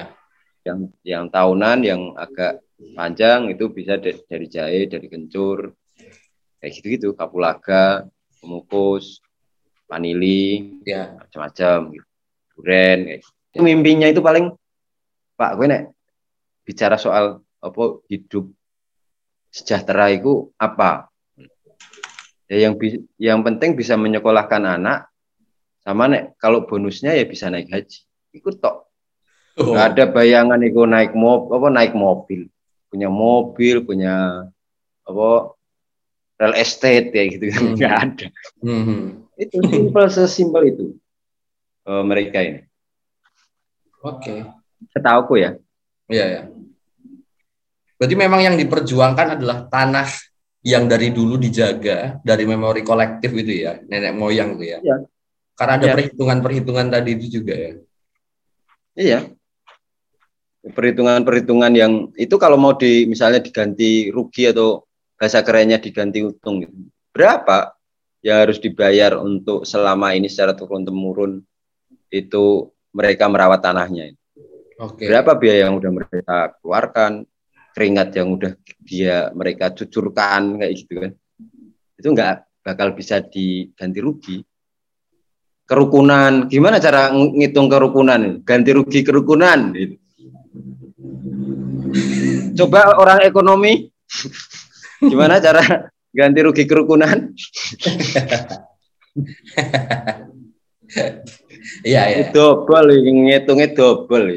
Yang 0.67 0.79
yang 1.07 1.25
tahunan 1.31 1.79
yang 1.87 2.03
agak 2.19 2.67
panjang 2.99 3.55
itu 3.55 3.71
bisa 3.71 3.97
da- 3.97 4.25
dari 4.27 4.47
jahe, 4.51 4.91
dari 4.91 5.07
kencur, 5.07 5.73
kayak 6.59 6.73
gitu 6.75 6.87
gitu, 6.99 7.09
kapulaga, 7.15 8.05
pemukus. 8.43 9.23
Vanili, 9.87 10.79
Ya. 10.83 11.15
macam-macam 11.17 11.95
gitu. 11.95 12.07
Duren 12.59 12.99
kayak 13.07 13.21
gitu. 13.23 13.63
Mimpinya 13.63 14.07
itu 14.11 14.21
paling 14.21 14.53
Pak, 15.37 15.51
gue 15.61 15.67
nek 15.69 15.83
bicara 16.65 16.97
soal 16.97 17.41
apa 17.61 17.85
hidup 18.09 18.49
sejahtera 19.53 20.09
itu 20.13 20.49
apa? 20.57 21.09
Ya 22.49 22.69
yang 22.69 22.79
bi- 22.79 23.05
yang 23.21 23.45
penting 23.45 23.77
bisa 23.77 23.99
menyekolahkan 24.01 24.65
anak 24.65 25.11
sama 25.85 26.09
nek 26.09 26.39
kalau 26.41 26.65
bonusnya 26.65 27.13
ya 27.13 27.25
bisa 27.29 27.53
naik 27.53 27.69
haji. 27.69 28.01
Ikut 28.33 28.61
tok. 28.61 28.89
Oh. 29.57 29.73
Nggak 29.73 29.87
ada 29.97 30.05
bayangan 30.13 30.61
itu 30.61 30.85
naik 30.85 31.17
mobil 31.17 31.53
apa 31.57 31.69
naik 31.73 31.93
mobil. 31.97 32.49
Punya 32.89 33.09
mobil, 33.13 33.85
punya 33.85 34.47
apa 35.05 35.56
real 36.37 36.55
estate 36.55 37.11
kayak 37.11 37.29
gitu 37.37 37.45
Hmm. 37.53 37.75
nggak 37.75 37.95
ada. 37.97 38.27
Mhm. 38.61 39.01
Itu 39.37 39.57
simple 39.65 40.07
sesimpel 40.09 40.63
itu. 40.73 40.85
Eh, 41.87 42.03
mereka 42.05 42.41
ini. 42.41 42.61
Oke. 44.01 44.45
Setauku 44.93 45.41
ya. 45.41 45.57
Iya 46.07 46.25
ya. 46.29 46.43
Berarti 47.97 48.15
memang 48.15 48.41
yang 48.45 48.57
diperjuangkan 48.57 49.41
adalah 49.41 49.65
tanah 49.67 50.05
yang 50.61 50.85
dari 50.85 51.15
dulu 51.15 51.41
dijaga 51.41 52.21
dari 52.21 52.45
memori 52.45 52.83
kolektif 52.83 53.33
itu 53.33 53.65
ya, 53.65 53.81
nenek 53.89 54.13
moyang 54.13 54.59
itu 54.61 54.77
ya. 54.77 54.79
Iya. 54.83 54.97
Karena 55.57 55.73
ada 55.81 55.87
Iya. 55.89 55.95
perhitungan-perhitungan 55.97 56.87
tadi 56.93 57.11
itu 57.17 57.27
juga 57.41 57.55
ya. 57.57 57.73
Iya. 58.97 59.19
Perhitungan-perhitungan 60.67 61.73
yang 61.73 61.93
itu 62.19 62.35
kalau 62.37 62.59
mau 62.59 62.75
di 62.75 63.07
misalnya 63.07 63.39
diganti 63.39 64.11
rugi 64.11 64.51
atau 64.51 64.83
bahasa 65.17 65.41
kerennya 65.41 65.81
diganti 65.81 66.23
untung 66.23 66.63
gitu. 66.63 66.73
Berapa 67.13 67.73
yang 68.21 68.45
harus 68.45 68.61
dibayar 68.61 69.17
untuk 69.21 69.65
selama 69.65 70.13
ini 70.13 70.29
secara 70.29 70.53
turun 70.53 70.85
temurun 70.85 71.41
itu 72.13 72.71
mereka 72.93 73.29
merawat 73.29 73.61
tanahnya. 73.65 74.13
Oke. 74.77 75.09
Berapa 75.09 75.37
biaya 75.37 75.69
yang 75.69 75.81
udah 75.81 75.91
mereka 75.93 76.37
keluarkan, 76.61 77.25
keringat 77.73 78.09
yang 78.17 78.37
udah 78.37 78.53
dia 78.85 79.33
mereka 79.33 79.73
cucurkan 79.73 80.61
kayak 80.61 80.73
gitu 80.77 80.95
kan. 81.01 81.13
Itu 81.97 82.09
nggak 82.13 82.35
bakal 82.65 82.93
bisa 82.93 83.25
diganti 83.25 84.01
rugi. 84.01 84.37
Kerukunan, 85.67 86.47
gimana 86.47 86.79
cara 86.79 87.11
ng- 87.11 87.43
ngitung 87.43 87.67
kerukunan? 87.67 88.39
Ganti 88.47 88.71
rugi 88.71 89.01
kerukunan. 89.03 89.75
gitu. 89.75 89.99
Coba 92.57 92.97
orang 92.97 93.27
ekonomi, 93.27 93.91
gimana 95.03 95.41
cara 95.43 95.91
ganti 96.13 96.39
rugi 96.41 96.65
kerukunan? 96.65 97.33
Iya 101.83 102.03
ya. 102.09 102.19
Double, 102.31 102.95
ngitungnya 103.03 103.69
double. 103.75 104.29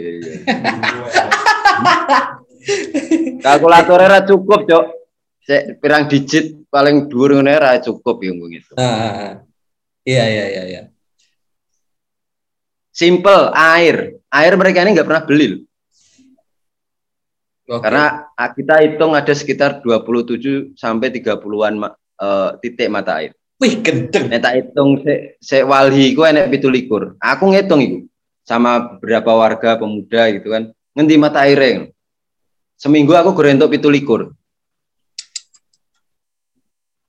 Kalkulatornya 3.40 4.08
ra 4.10 4.20
cukup, 4.26 4.66
Cok. 4.66 4.86
Cek 5.50 5.82
pirang 5.82 6.06
digit 6.06 6.70
paling 6.70 7.10
dhuwur 7.10 7.42
ngene 7.42 7.54
ra 7.58 7.78
cukup 7.82 8.22
ya 8.22 8.30
ngomong 8.34 8.54
itu. 8.54 8.74
Ah, 8.78 9.42
Iya 10.06 10.26
iya 10.26 10.46
iya 10.50 10.64
iya. 10.66 10.82
Simple, 12.94 13.54
air. 13.54 14.20
Air 14.30 14.54
mereka 14.58 14.82
ini 14.84 14.94
nggak 14.98 15.08
pernah 15.08 15.24
beli. 15.26 15.69
Oke. 17.70 17.86
Karena 17.86 18.26
ah, 18.34 18.50
kita 18.50 18.82
hitung 18.82 19.14
ada 19.14 19.30
sekitar 19.30 19.86
27 19.86 20.74
sampai 20.74 21.14
30-an 21.14 21.74
ma- 21.78 21.94
eh, 21.94 22.50
titik 22.66 22.90
mata 22.90 23.22
air. 23.22 23.38
wih 23.60 23.84
gendeng. 23.84 24.32
Nek 24.32 24.42
tak 24.42 24.54
hitung 24.56 25.04
se, 25.04 25.38
se 25.38 25.62
walhi 25.62 26.16
ku 26.16 26.26
enek 26.26 26.50
17. 26.50 27.20
Aku 27.20 27.44
ngitung 27.54 27.82
itu 27.84 27.98
sama 28.48 28.98
beberapa 28.98 29.36
warga 29.36 29.78
pemuda 29.78 30.32
gitu 30.34 30.50
kan. 30.50 30.74
Ngendi 30.98 31.16
mata 31.22 31.46
airnya. 31.46 31.92
Seminggu 32.80 33.14
aku 33.14 33.36
gorentok 33.36 33.70
17. 33.70 34.32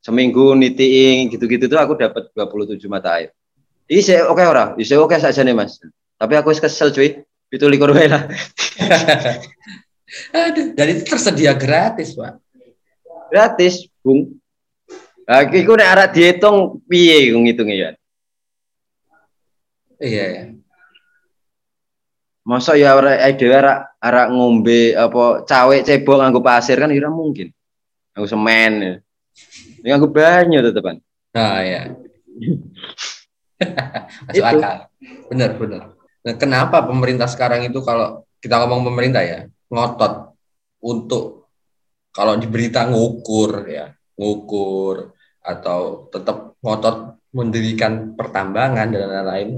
Seminggu 0.02 0.58
nitiin 0.58 1.30
gitu-gitu 1.30 1.70
tuh 1.70 1.78
aku 1.78 1.94
dapat 1.94 2.28
27 2.34 2.82
mata 2.90 3.16
air. 3.16 3.30
Ini 3.86 4.02
saya 4.02 4.20
oke 4.26 4.42
ora? 4.42 4.74
Ini 4.74 4.84
saya 4.84 5.00
oke 5.06 5.16
saja 5.16 5.40
nih 5.46 5.54
mas. 5.54 5.78
Tapi 6.18 6.34
aku 6.34 6.52
wis 6.52 6.60
kesel 6.60 6.90
cuy. 6.90 7.22
17 7.48 7.78
wae 7.94 8.10
lah. 8.10 8.26
Aduh, 10.34 10.74
dan 10.74 10.86
itu 10.90 11.02
tersedia 11.06 11.54
gratis, 11.54 12.18
Pak. 12.18 12.42
Gratis, 13.30 13.86
Bung. 14.02 14.40
Lah 15.30 15.46
iku 15.46 15.78
nek 15.78 15.90
arek 15.94 16.08
dihitung 16.18 16.82
piye 16.90 17.30
ngitungnya 17.30 17.76
ya? 17.78 17.90
Iya 20.02 20.24
ya. 20.26 20.44
Masa 22.42 22.74
ya 22.74 22.98
ora 22.98 23.14
dhewe 23.30 23.54
ora 23.54 23.86
ora 24.02 24.26
ngombe 24.26 24.98
apa 24.98 25.46
cawe 25.46 25.76
cebok 25.86 26.18
nganggo 26.18 26.42
pasir 26.42 26.82
kan 26.82 26.90
ya 26.90 26.98
ora 27.06 27.14
mungkin. 27.14 27.54
Nganggo 28.10 28.26
semen. 28.26 28.72
Ya. 28.82 28.94
Ini 29.78 29.86
nganggo 29.94 30.10
banyu 30.10 30.58
tetepan. 30.66 30.98
Nah, 31.30 31.62
ya. 31.62 31.94
Masuk 34.26 34.42
Itu. 34.42 34.58
akal. 34.58 34.76
Benar, 35.30 35.50
benar. 35.54 35.82
Nah, 36.26 36.34
kenapa 36.34 36.82
pemerintah 36.90 37.28
sekarang 37.30 37.62
itu 37.70 37.78
kalau 37.86 38.26
kita 38.42 38.58
ngomong 38.60 38.88
pemerintah 38.92 39.22
ya, 39.22 39.46
ngotot 39.70 40.34
untuk 40.82 41.46
kalau 42.10 42.34
di 42.34 42.50
berita 42.50 42.90
ngukur 42.90 43.70
ya, 43.70 43.94
ngukur 44.18 45.14
atau 45.40 46.10
tetap 46.10 46.58
ngotot 46.58 47.16
mendirikan 47.30 48.18
pertambangan 48.18 48.90
dan 48.90 49.06
lain-lain. 49.06 49.50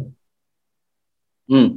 Hmm. 1.49 1.69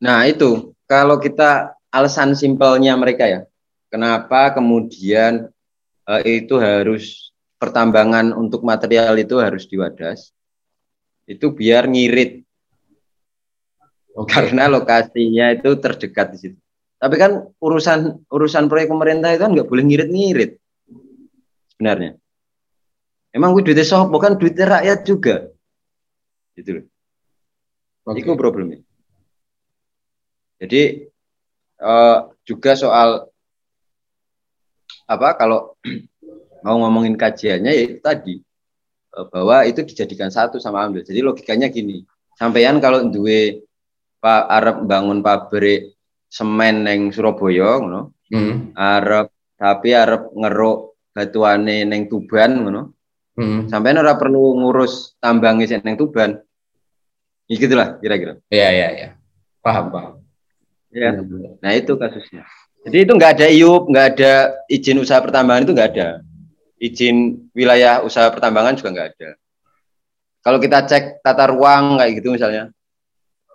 Nah, 0.00 0.24
itu 0.24 0.72
kalau 0.88 1.20
kita 1.20 1.76
alasan 1.92 2.32
simpelnya 2.32 2.96
mereka 2.96 3.28
ya. 3.28 3.40
Kenapa 3.86 4.50
kemudian 4.56 5.52
eh, 6.08 6.42
itu 6.42 6.58
harus 6.58 7.30
pertambangan 7.60 8.34
untuk 8.34 8.64
material 8.64 9.14
itu 9.20 9.38
harus 9.38 9.68
diwadas? 9.68 10.32
Itu 11.28 11.52
biar 11.52 11.86
ngirit 11.86 12.42
Oke. 14.16 14.32
karena 14.32 14.66
lokasinya 14.66 15.52
itu 15.52 15.76
terdekat 15.76 16.26
di 16.34 16.38
situ. 16.40 16.60
Tapi 16.96 17.14
kan 17.20 17.52
urusan 17.60 18.24
urusan 18.32 18.72
proyek 18.72 18.88
pemerintah 18.88 19.36
itu 19.36 19.44
kan 19.44 19.52
nggak 19.52 19.68
boleh 19.68 19.84
ngirit-ngirit 19.84 20.56
sebenarnya. 21.76 22.16
Emang 23.36 23.52
gue 23.52 23.68
duitnya 23.68 23.84
sopo 23.84 24.16
kan 24.16 24.40
duitnya 24.40 24.64
rakyat 24.64 25.04
juga, 25.04 25.52
gitu 26.56 26.80
loh. 26.80 26.84
Oke. 28.08 28.24
Itu 28.24 28.32
problemnya. 28.32 28.80
Jadi 30.56 31.04
eh, 31.76 32.18
juga 32.48 32.72
soal 32.80 33.28
apa 35.04 35.36
kalau 35.36 35.76
mau 36.64 36.80
ngomongin 36.80 37.20
kajiannya 37.20 37.72
ya 37.76 37.82
itu 37.92 37.96
tadi 38.00 38.34
eh, 39.12 39.26
bahwa 39.28 39.68
itu 39.68 39.84
dijadikan 39.84 40.32
satu 40.32 40.56
sama 40.56 40.88
ambil. 40.88 41.04
Jadi 41.04 41.20
logikanya 41.20 41.68
gini, 41.68 42.08
sampean 42.40 42.80
kalau 42.80 43.04
duwe 43.04 43.68
Pak 44.16 44.48
Arab 44.48 44.88
bangun 44.88 45.20
pabrik 45.20 45.95
semen 46.26 46.84
neng 46.84 47.14
Surabaya 47.14 47.78
ngono, 47.80 48.16
Hmm. 48.26 48.74
Arab 48.74 49.30
tapi 49.54 49.94
Arab 49.94 50.34
ngeruk 50.34 50.98
batuane 51.14 51.86
neng 51.86 52.10
Tuban 52.10 52.66
ngono. 52.66 52.82
Hmm. 53.36 53.68
Sampean 53.70 54.00
ora 54.00 54.18
perlu 54.18 54.56
ngurus 54.58 55.14
tambangnya 55.22 55.68
sing 55.70 55.80
neng 55.86 55.94
Tuban. 55.94 56.40
Ya 57.46 57.54
gitulah 57.54 58.02
kira-kira. 58.02 58.42
Iya, 58.50 58.68
iya, 58.74 58.88
iya. 58.90 59.08
Paham, 59.62 59.94
paham. 59.94 60.14
Ya. 60.90 61.14
Nah 61.62 61.72
itu 61.76 61.94
kasusnya. 61.94 62.42
Jadi 62.86 63.06
itu 63.06 63.12
nggak 63.14 63.32
ada 63.38 63.46
IUP, 63.50 63.82
nggak 63.90 64.06
ada 64.14 64.32
izin 64.70 64.98
usaha 65.02 65.18
pertambangan 65.22 65.66
itu 65.66 65.74
nggak 65.74 65.90
ada. 65.94 66.08
Izin 66.78 67.16
wilayah 67.54 68.02
usaha 68.02 68.30
pertambangan 68.30 68.78
juga 68.78 68.90
nggak 68.94 69.08
ada. 69.14 69.30
Kalau 70.42 70.58
kita 70.62 70.86
cek 70.86 71.22
tata 71.22 71.50
ruang 71.50 71.98
kayak 71.98 72.22
gitu 72.22 72.34
misalnya, 72.34 72.70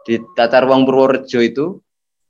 di 0.03 0.19
tata 0.35 0.59
ruang 0.63 0.83
Purworejo 0.83 1.39
itu 1.39 1.79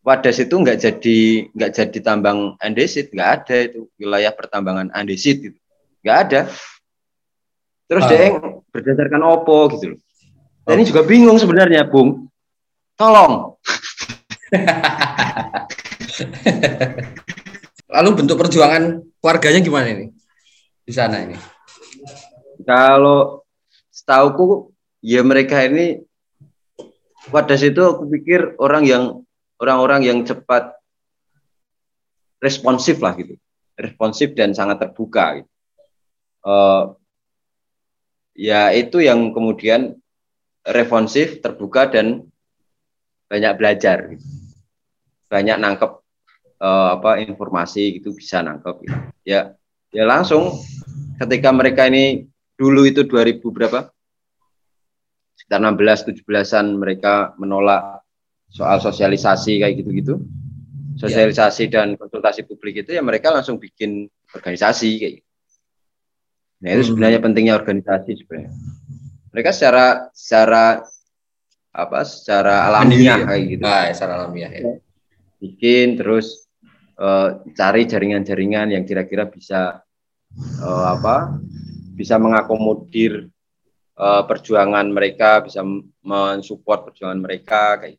Wadas 0.01 0.41
itu 0.41 0.57
nggak 0.57 0.81
jadi 0.81 1.19
nggak 1.53 1.71
jadi 1.77 1.97
tambang 2.01 2.57
andesit, 2.57 3.13
nggak 3.13 3.29
ada 3.41 3.57
itu 3.69 3.85
wilayah 4.01 4.33
pertambangan 4.33 4.89
andesit 4.97 5.45
itu, 5.45 5.59
nggak 6.01 6.17
ada. 6.25 6.49
Terus 7.85 8.03
dia 8.09 8.33
yang 8.33 8.65
berdasarkan 8.73 9.21
opo 9.21 9.69
gitu 9.77 9.93
loh. 9.93 9.99
Dan 10.65 10.81
ini 10.81 10.89
juga 10.89 11.05
bingung 11.05 11.37
sebenarnya, 11.37 11.85
Bung. 11.85 12.33
Tolong, 12.97 13.61
Lalu 17.91 18.23
bentuk 18.23 18.39
perjuangan 18.39 19.03
keluarganya 19.19 19.59
gimana 19.63 19.87
ini? 19.91 20.11
Di 20.83 20.91
sana 20.91 21.23
ini. 21.23 21.35
Kalau 22.67 23.47
setauku 23.91 24.71
ya 25.01 25.23
mereka 25.25 25.65
ini 25.65 25.97
Wadas 27.29 27.61
itu 27.61 27.77
aku 27.85 28.09
pikir 28.09 28.57
orang 28.57 28.81
yang 28.81 29.21
orang-orang 29.61 30.01
yang 30.09 30.19
cepat 30.25 30.73
responsif 32.41 32.97
lah 32.97 33.13
gitu, 33.13 33.37
responsif 33.77 34.33
dan 34.33 34.57
sangat 34.57 34.81
terbuka. 34.81 35.37
Gitu. 35.37 35.49
Eh, 36.41 36.83
ya 38.49 38.73
itu 38.73 38.97
yang 39.05 39.29
kemudian 39.29 39.93
responsif, 40.65 41.39
terbuka 41.45 41.93
dan 41.93 42.25
banyak 43.29 43.53
belajar. 43.53 44.09
gitu. 44.17 44.25
Banyak 45.29 45.61
nangkep 45.61 45.91
eh, 46.57 46.89
apa 46.97 47.21
informasi 47.21 48.01
gitu 48.01 48.17
bisa 48.17 48.41
nangkep. 48.41 48.75
gitu. 48.81 48.97
Ya 49.21 49.53
ya 49.93 50.09
langsung 50.09 50.57
ketika 51.21 51.53
mereka 51.53 51.85
ini 51.85 52.25
dulu 52.57 52.89
itu 52.89 53.05
2000 53.05 53.53
berapa? 53.53 53.93
Sekitar 55.37 55.61
16 55.61 56.25
17-an 56.25 56.65
mereka 56.77 57.33
menolak 57.37 58.00
soal 58.51 58.83
sosialisasi 58.83 59.63
kayak 59.63 59.79
gitu-gitu. 59.79 60.19
Sosialisasi 60.99 61.71
dan 61.71 61.95
konsultasi 61.95 62.43
publik 62.45 62.83
itu 62.83 62.93
ya 62.93 63.01
mereka 63.01 63.31
langsung 63.31 63.57
bikin 63.57 64.05
organisasi 64.35 64.89
kayak 64.99 65.13
gitu. 65.23 65.29
Nah, 66.61 66.69
itu 66.77 66.83
Hmm. 66.83 66.89
sebenarnya 66.93 67.19
pentingnya 67.23 67.55
organisasi 67.57 68.21
sebenarnya. 68.21 68.53
Mereka 69.33 69.49
secara 69.55 69.85
secara 70.13 70.83
apa? 71.71 71.99
Secara 72.03 72.67
alamiah 72.69 73.23
ya? 73.23 73.25
kayak 73.25 73.43
gitu. 73.47 73.63
Nah, 73.63 73.89
secara 73.95 74.13
alamiah 74.21 74.51
ya. 74.51 74.61
Bikin 75.41 75.97
terus 75.97 76.45
eh, 77.01 77.29
cari 77.57 77.89
jaringan-jaringan 77.89 78.77
yang 78.77 78.83
kira-kira 78.85 79.25
bisa 79.25 79.81
eh, 80.37 80.85
apa? 80.85 81.39
Bisa 81.97 82.21
mengakomodir 82.21 83.25
eh, 83.97 84.23
perjuangan 84.29 84.85
mereka, 84.91 85.41
bisa 85.41 85.65
mensupport 86.03 86.91
perjuangan 86.91 87.17
mereka 87.17 87.79
kayak. 87.81 87.97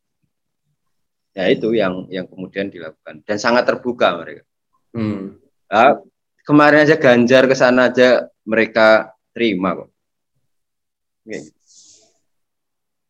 Ya 1.33 1.49
itu 1.49 1.73
yang 1.73 2.07
yang 2.13 2.29
kemudian 2.29 2.69
dilakukan 2.69 3.25
dan 3.25 3.37
sangat 3.41 3.65
terbuka 3.65 4.21
mereka. 4.21 4.45
Hmm. 4.93 5.41
Nah, 5.73 6.05
kemarin 6.45 6.85
aja 6.85 7.01
Ganjar 7.01 7.49
ke 7.49 7.57
sana 7.57 7.89
aja 7.89 8.29
mereka 8.45 9.17
terima 9.33 9.73
kok. 9.73 9.91
Oke. 11.25 11.39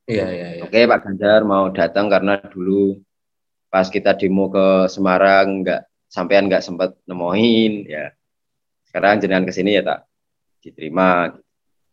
Iya, 0.07 0.27
iya, 0.31 0.49
iya. 0.59 0.63
Oke 0.63 0.87
Pak 0.87 0.99
Ganjar 1.03 1.43
mau 1.43 1.67
datang 1.75 2.07
karena 2.07 2.39
dulu 2.39 3.03
pas 3.73 3.91
kita 3.91 4.15
demo 4.15 4.53
ke 4.53 4.87
Semarang 4.87 5.67
nggak 5.67 5.83
sampean 6.07 6.47
nggak 6.47 6.63
sempat 6.63 6.95
nemoin 7.11 7.89
ya. 7.91 8.15
Sekarang 8.87 9.19
jenengan 9.19 9.49
ke 9.49 9.53
sini 9.55 9.81
ya 9.81 9.83
tak 9.83 10.07
diterima. 10.63 11.35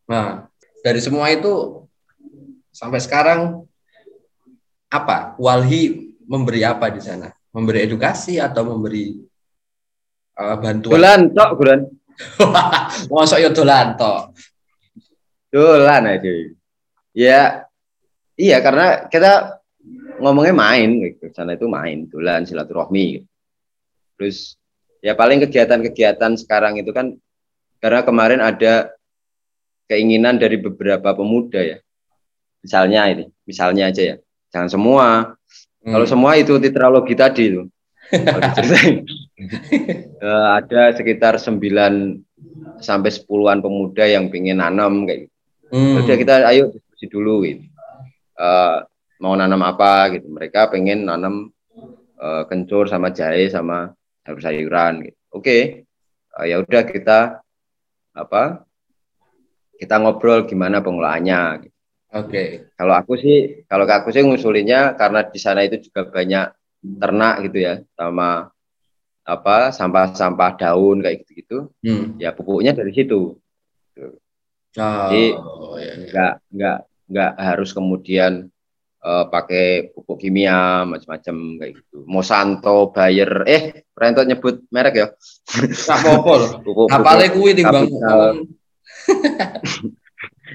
Nah, 0.05 0.45
dari 0.85 1.01
semua 1.01 1.31
itu 1.33 1.85
sampai 2.69 3.01
sekarang 3.01 3.65
apa? 4.91 5.33
Walhi 5.41 6.08
memberi 6.29 6.61
apa 6.61 6.93
di 6.93 7.01
sana? 7.01 7.27
Memberi 7.49 7.89
edukasi 7.89 8.37
atau 8.37 8.61
memberi 8.61 9.17
uh, 10.37 10.55
bantuan? 10.61 10.93
Dolan 10.93 11.21
tok 11.33 11.51
dolan. 11.57 11.79
Mosok 13.09 13.39
yo 13.41 13.49
dolan 13.49 13.97
tok. 13.97 14.37
Dolan 15.49 16.05
aja. 16.05 16.29
Ya 17.17 17.65
iya 18.37 18.61
karena 18.61 19.09
kita 19.09 19.57
ngomongnya 20.21 20.53
main 20.53 20.89
gitu. 21.09 21.33
Sana 21.33 21.57
itu 21.57 21.65
main, 21.65 22.05
dolan 22.05 22.45
silaturahmi. 22.45 23.05
gitu. 23.17 23.27
Terus 24.19 24.37
ya 25.01 25.17
paling 25.17 25.41
kegiatan-kegiatan 25.41 26.37
sekarang 26.37 26.77
itu 26.77 26.93
kan 26.93 27.17
karena 27.79 28.03
kemarin 28.03 28.43
ada 28.43 28.91
keinginan 29.89 30.37
dari 30.37 30.61
beberapa 30.61 31.15
pemuda 31.17 31.63
ya. 31.63 31.77
Misalnya 32.59 33.07
ini, 33.09 33.25
misalnya 33.47 33.89
aja 33.89 34.03
ya. 34.03 34.15
Jangan 34.51 34.69
semua. 34.69 35.07
Hmm. 35.83 35.93
Kalau 35.95 36.05
semua 36.07 36.35
itu 36.35 36.59
tetralogi 36.59 37.15
tadi 37.15 37.43
itu. 37.55 37.63
Eh, 40.19 40.47
ada 40.59 40.91
sekitar 40.91 41.39
9 41.39 41.63
sampai 42.83 43.07
10-an 43.07 43.63
pemuda 43.63 44.03
yang 44.03 44.27
pengen 44.27 44.59
nanam 44.59 45.07
kayak 45.07 45.31
gitu. 45.31 45.35
Hmm. 45.71 46.03
Udah 46.03 46.15
kita 46.19 46.33
ayo 46.51 46.75
diskusi 46.75 47.05
dulu 47.07 47.47
gitu. 47.47 47.63
Eh, 48.35 48.77
mau 49.23 49.39
nanam 49.39 49.63
apa 49.63 50.11
gitu. 50.19 50.27
Mereka 50.27 50.75
pengen 50.75 51.07
nanam 51.07 51.55
eh, 52.19 52.43
kencur 52.51 52.91
sama 52.91 53.15
jahe 53.15 53.47
sama 53.47 53.95
sayur-sayuran 54.27 55.07
gitu. 55.07 55.17
Oke. 55.31 55.87
Eh, 56.35 56.45
ya 56.51 56.59
udah 56.59 56.83
kita 56.83 57.39
apa? 58.11 58.67
Kita 59.79 60.03
ngobrol 60.03 60.43
gimana 60.43 60.83
pengelolaannya 60.83 61.41
gitu. 61.63 61.78
Oke. 62.09 62.73
Kalau 62.73 62.93
aku 62.97 63.13
sih, 63.21 63.65
kalau 63.69 63.85
aku 63.85 64.09
sih 64.09 64.25
ngusulinnya 64.25 64.97
karena 64.97 65.21
di 65.29 65.37
sana 65.37 65.61
itu 65.61 65.77
juga 65.77 66.09
banyak 66.09 66.45
ternak 66.97 67.35
gitu 67.45 67.57
ya, 67.61 67.73
sama 67.93 68.49
apa 69.29 69.69
sampah-sampah 69.69 70.51
daun 70.57 71.05
kayak 71.05 71.21
gitu-gitu. 71.25 71.69
Hmm. 71.85 72.17
Ya 72.17 72.33
pupuknya 72.33 72.73
dari 72.73 72.89
situ. 72.97 73.37
Oh, 73.99 74.13
Jadi, 74.73 75.37
iya, 75.77 75.91
iya. 75.93 75.93
Nggak 76.09 76.33
nggak 76.49 76.77
nggak 77.09 77.31
harus 77.37 77.69
kemudian 77.77 78.49
eh, 79.05 79.25
pakai 79.29 79.93
pupuk 79.93 80.17
kimia 80.17 80.81
macam-macam 80.89 81.35
kayak 81.61 81.73
gitu. 81.77 81.97
Monsanto, 82.09 82.89
Bayer, 82.89 83.45
eh 83.45 83.85
Rento 83.93 84.25
nyebut 84.25 84.65
merek 84.73 84.95
ya. 84.97 85.07
Nggak 85.61 85.97
apa-apa 86.01 86.31
loh. 86.41 86.49
Kuwi 87.37 87.53
timbang. 87.53 87.85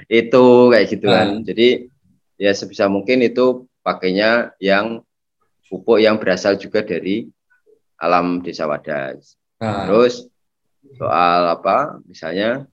itu 0.09 0.45
kayak 0.73 0.87
gitu 0.91 1.07
kan. 1.09 1.29
Ah. 1.41 1.43
Jadi 1.45 1.69
ya 2.41 2.53
sebisa 2.53 2.91
mungkin 2.91 3.23
itu 3.25 3.67
pakainya 3.85 4.53
yang 4.59 5.05
pupuk 5.69 6.01
yang 6.01 6.21
berasal 6.21 6.57
juga 6.61 6.85
dari 6.85 7.29
alam 7.99 8.43
desa 8.45 8.69
Wadas. 8.69 9.39
Nah, 9.59 9.87
Terus 9.87 10.29
soal 10.99 11.41
apa? 11.51 11.99
Misalnya 12.05 12.69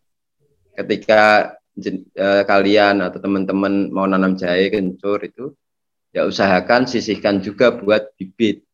ketika 0.76 1.56
eh, 1.80 2.44
kalian 2.44 3.00
atau 3.00 3.20
teman-teman 3.22 3.90
mau 3.90 4.06
nanam 4.06 4.36
jahe 4.36 4.68
kencur 4.70 5.24
itu 5.24 5.56
ya 6.12 6.28
usahakan 6.28 6.86
sisihkan 6.88 7.40
juga 7.40 7.72
buat 7.72 8.12
bibit. 8.20 8.68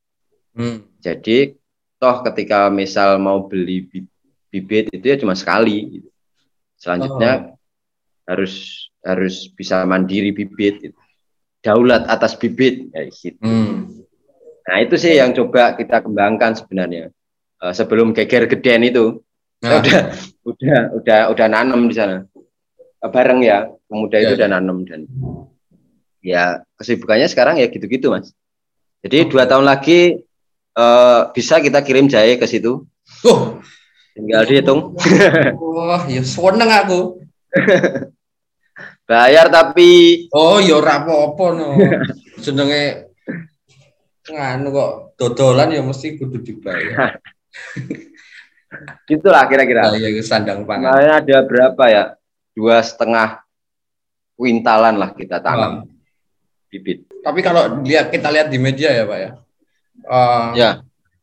hmm. 0.58 1.02
Jadi 1.02 1.54
toh 2.02 2.22
ketika 2.26 2.70
misal 2.74 3.22
mau 3.22 3.46
beli 3.46 3.86
bi- 3.86 4.12
bibit 4.50 4.90
itu 4.94 5.06
ya 5.06 5.18
cuma 5.22 5.38
sekali. 5.38 6.02
gitu. 6.02 6.10
Selanjutnya 6.78 7.57
harus 8.28 8.86
harus 9.02 9.48
bisa 9.56 9.88
mandiri 9.88 10.36
bibit. 10.36 10.84
gitu. 10.84 10.98
Daulat 11.64 12.06
atas 12.06 12.36
bibit 12.38 12.92
kayak 12.94 13.10
gitu. 13.16 13.40
Hmm. 13.42 13.90
Nah 14.68 14.78
itu 14.84 15.00
sih 15.00 15.16
yang 15.16 15.32
coba 15.32 15.74
kita 15.80 16.04
kembangkan 16.04 16.54
sebenarnya 16.60 17.10
Eh, 17.58 17.74
sebelum 17.74 18.14
geger 18.14 18.46
geden 18.46 18.86
itu 18.86 19.06
Nah, 19.66 19.82
udah 19.82 20.02
udah 20.46 20.80
udah 21.02 21.20
udah 21.34 21.48
nanam 21.50 21.90
di 21.90 21.96
sana 21.98 22.22
Eh, 23.02 23.10
bareng 23.10 23.42
ya 23.42 23.66
pemuda 23.90 24.22
itu 24.22 24.38
Ya, 24.38 24.46
udah 24.46 24.50
nanam 24.54 24.86
dan 24.86 25.10
ya 26.22 26.62
kesibukannya 26.78 27.26
sekarang 27.26 27.58
ya 27.58 27.66
gitu-gitu 27.72 28.14
mas. 28.14 28.30
Jadi 29.02 29.26
dua 29.26 29.50
tahun 29.50 29.66
lagi 29.66 30.22
eh, 30.78 31.22
bisa 31.34 31.58
kita 31.58 31.82
kirim 31.82 32.06
jahe 32.06 32.38
ke 32.38 32.46
situ 32.46 32.86
oh, 33.26 33.42
tinggal 34.14 34.46
dihitung 34.46 34.94
wah, 35.58 36.06
ya 36.06 36.22
seneng 36.22 36.70
aku. 36.70 37.00
bayar 39.08 39.48
tapi 39.48 40.28
Oh, 40.36 40.60
ya 40.60 40.78
ora 40.78 41.02
apa-apa 41.02 41.46
no. 41.56 41.68
Jenenge 42.44 43.08
nganu 44.28 44.68
kok 44.76 44.92
dodolan 45.16 45.72
ya 45.72 45.82
mesti 45.82 46.20
kudu 46.20 46.44
dibayar. 46.44 47.16
gitulah 49.10 49.48
kira-kira. 49.48 49.88
Nah, 49.88 49.96
ya 49.96 50.12
sandang 50.20 50.68
pangan. 50.68 50.92
Kemarin 50.92 51.14
ada 51.24 51.38
berapa 51.48 51.84
ya 51.88 52.04
dua 52.52 52.84
setengah 52.84 53.42
kuintalan 54.36 55.00
lah 55.00 55.16
kita 55.16 55.40
tanam 55.40 55.88
bibit. 56.68 57.08
Tapi 57.24 57.40
kalau 57.40 57.82
lihat 57.82 58.12
kita 58.12 58.28
lihat 58.30 58.52
di 58.52 58.60
media 58.60 58.92
ya, 58.92 59.04
Pak 59.08 59.18
ya. 59.18 59.32
Eh, 59.98 60.48
Ya 60.60 60.70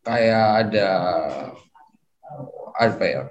kayak 0.05 0.47
ada 0.68 0.88
apa 2.75 3.05
ya? 3.05 3.23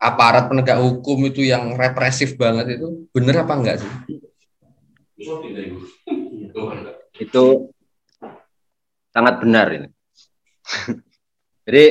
Aparat 0.00 0.48
penegak 0.48 0.80
hukum 0.80 1.28
itu 1.28 1.44
yang 1.44 1.76
represif 1.76 2.40
banget 2.40 2.80
itu 2.80 3.04
bener 3.12 3.44
apa 3.44 3.52
enggak 3.52 3.76
sih? 3.84 3.90
itu 7.20 7.44
sangat 9.12 9.34
benar 9.44 9.66
ini. 9.68 9.88
Jadi 11.68 11.84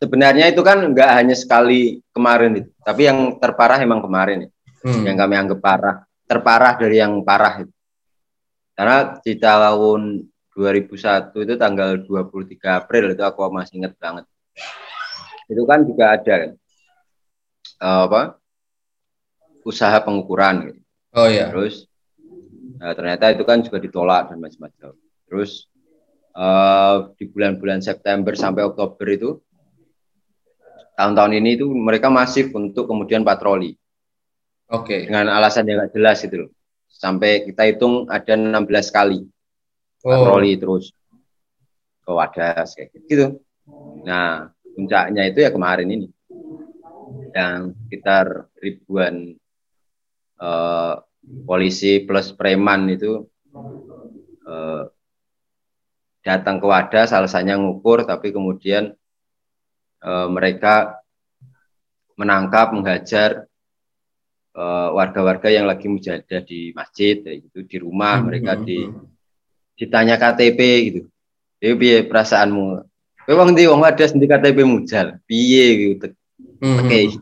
sebenarnya 0.00 0.48
itu 0.48 0.64
kan 0.64 0.80
nggak 0.80 1.10
hanya 1.20 1.36
sekali 1.36 2.00
kemarin 2.16 2.64
itu, 2.64 2.70
tapi 2.80 3.04
yang 3.04 3.36
terparah 3.36 3.78
emang 3.84 4.00
kemarin 4.00 4.48
ya, 4.48 4.50
Hmm. 4.78 5.04
yang 5.04 5.18
kami 5.18 5.34
anggap 5.36 5.60
parah, 5.60 5.96
terparah 6.24 6.78
dari 6.78 6.96
yang 7.02 7.20
parah 7.26 7.66
itu. 7.66 7.74
Karena 8.78 9.18
di 9.18 9.34
tahun 9.36 10.22
2001 10.54 11.42
itu 11.42 11.54
tanggal 11.58 11.98
23 12.06 12.78
April 12.78 13.10
itu 13.10 13.22
aku 13.26 13.42
masih 13.50 13.82
ingat 13.82 13.98
banget. 13.98 14.24
Itu 15.48 15.64
kan 15.64 15.82
juga 15.88 16.14
ada 16.14 16.34
kan, 16.46 16.50
eh, 17.80 18.00
apa 18.06 18.22
usaha 19.64 19.96
pengukuran 20.04 20.72
gitu. 20.72 20.80
Oh 21.16 21.28
ya. 21.28 21.48
Terus 21.48 21.88
nah, 22.78 22.92
ternyata 22.92 23.32
itu 23.32 23.42
kan 23.48 23.64
juga 23.64 23.80
ditolak 23.80 24.32
dan 24.32 24.38
macam-macam. 24.38 24.92
Terus 25.28 25.66
eh, 26.36 26.96
di 27.16 27.24
bulan-bulan 27.28 27.80
September 27.80 28.36
sampai 28.36 28.62
Oktober 28.68 29.06
itu 29.08 29.30
tahun-tahun 31.00 31.32
ini 31.38 31.56
itu 31.56 31.66
mereka 31.70 32.10
masif 32.10 32.50
untuk 32.52 32.90
kemudian 32.90 33.22
patroli 33.22 33.78
Oke. 34.68 35.06
dengan 35.06 35.30
alasan 35.30 35.64
yang 35.64 35.80
nggak 35.80 35.94
jelas 35.96 36.18
itu 36.26 36.46
loh. 36.46 36.50
Sampai 36.88 37.46
kita 37.46 37.68
hitung 37.68 38.10
ada 38.10 38.34
16 38.34 38.90
kali 38.90 39.22
Oh, 40.06 40.14
patroli 40.14 40.54
terus 40.54 40.94
ke 42.06 42.10
Wadas 42.14 42.78
kayak 42.78 42.94
gitu. 43.10 43.42
Nah, 44.06 44.54
puncaknya 44.78 45.26
itu 45.26 45.42
ya 45.42 45.50
kemarin 45.50 45.90
ini. 45.90 46.06
Yang 47.34 47.74
sekitar 47.82 48.46
ribuan 48.62 49.34
eh, 50.38 50.94
polisi 51.42 52.06
plus 52.06 52.30
preman 52.30 52.86
itu 52.86 53.26
eh, 54.46 54.82
datang 56.22 56.62
ke 56.62 56.66
Wadas 56.70 57.10
alasannya 57.10 57.58
ngukur 57.58 58.06
tapi 58.06 58.30
kemudian 58.30 58.94
eh, 60.06 60.28
mereka 60.30 61.02
menangkap, 62.14 62.70
menghajar 62.70 63.50
warga-warga 64.90 65.54
yang 65.54 65.70
lagi 65.70 65.86
mujahadah 65.86 66.42
di 66.42 66.74
masjid 66.74 67.22
gitu 67.22 67.62
di 67.62 67.78
rumah 67.78 68.18
Hmm, 68.18 68.26
mereka 68.26 68.58
hmm, 68.58 68.64
di 68.66 68.90
hmm. 68.90 69.06
ditanya 69.78 70.18
KTP 70.18 70.60
gitu. 70.90 71.00
Jadi 71.62 72.10
perasaanmu? 72.10 72.87
Wong 73.28 73.52
ndi 73.52 73.68
wong 73.68 73.84
ada 73.84 74.04
sendiri 74.08 74.32
KTP 74.32 74.64
mujal. 74.64 75.20
Piye 75.28 75.66
gitu. 75.76 76.16
Oke. 76.64 77.12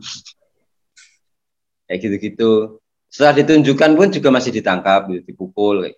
Kayak 1.87 1.99
gitu-gitu. 1.99 2.79
Setelah 3.11 3.43
ditunjukkan 3.43 3.91
pun 3.95 4.07
juga 4.11 4.29
masih 4.31 4.55
ditangkap, 4.55 5.11
gitu, 5.11 5.23
dipukul. 5.35 5.83
Kayak. 5.83 5.97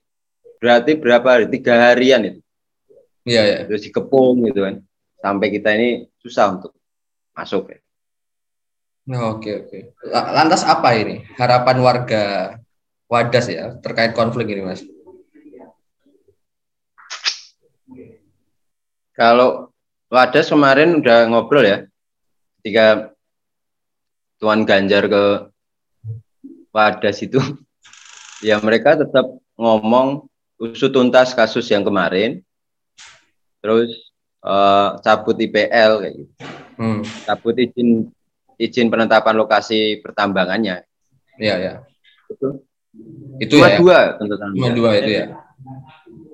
Berarti 0.58 0.92
berapa 0.98 1.28
hari? 1.30 1.46
Tiga 1.54 1.74
harian 1.78 2.22
itu. 2.26 2.40
Iya, 3.26 3.42
iya. 3.46 3.60
Terus 3.70 3.86
dikepung 3.86 4.50
gitu 4.50 4.66
kan. 4.66 4.82
Sampai 5.22 5.54
kita 5.54 5.78
ini 5.78 6.10
susah 6.18 6.58
untuk 6.58 6.74
masuk. 7.38 7.70
Ya. 7.70 7.80
Oke, 9.30 9.52
oke. 9.66 9.80
La- 10.10 10.42
Lantas 10.42 10.66
apa 10.66 10.94
ini 10.98 11.26
harapan 11.38 11.78
warga 11.82 12.24
Wadas 13.10 13.50
ya 13.50 13.74
terkait 13.82 14.14
konflik 14.14 14.54
ini, 14.54 14.62
Mas? 14.62 14.86
Kalau 19.18 19.69
Wadas 20.10 20.50
kemarin 20.50 20.98
udah 21.00 21.30
ngobrol 21.30 21.62
ya. 21.62 21.78
Ketika 22.60 23.14
Tuan 24.42 24.66
Ganjar 24.66 25.06
ke 25.06 25.24
Wadas 26.74 27.22
itu, 27.22 27.38
ya 28.48 28.58
mereka 28.60 28.98
tetap 28.98 29.26
ngomong 29.54 30.26
usut 30.58 30.90
tuntas 30.92 31.32
kasus 31.38 31.70
yang 31.70 31.86
kemarin, 31.86 32.42
terus 33.62 33.94
eh, 34.42 34.90
cabut 35.06 35.38
IPL 35.38 35.92
kayak 36.04 36.16
gitu, 36.18 36.34
Hmm. 36.80 37.04
cabut 37.28 37.60
izin 37.60 38.08
izin 38.56 38.88
penetapan 38.88 39.36
lokasi 39.36 40.00
pertambangannya. 40.00 40.88
Iya, 41.36 41.56
iya. 41.60 41.74
Itu 42.32 42.64
Itu 43.40 43.60
cuma 43.60 43.68
ya. 43.68 43.78
dua 43.80 43.98
tuntutan. 44.16 44.50
Cuma 44.56 44.70
dua 44.72 44.90
itu 44.96 45.12
ya. 45.12 45.26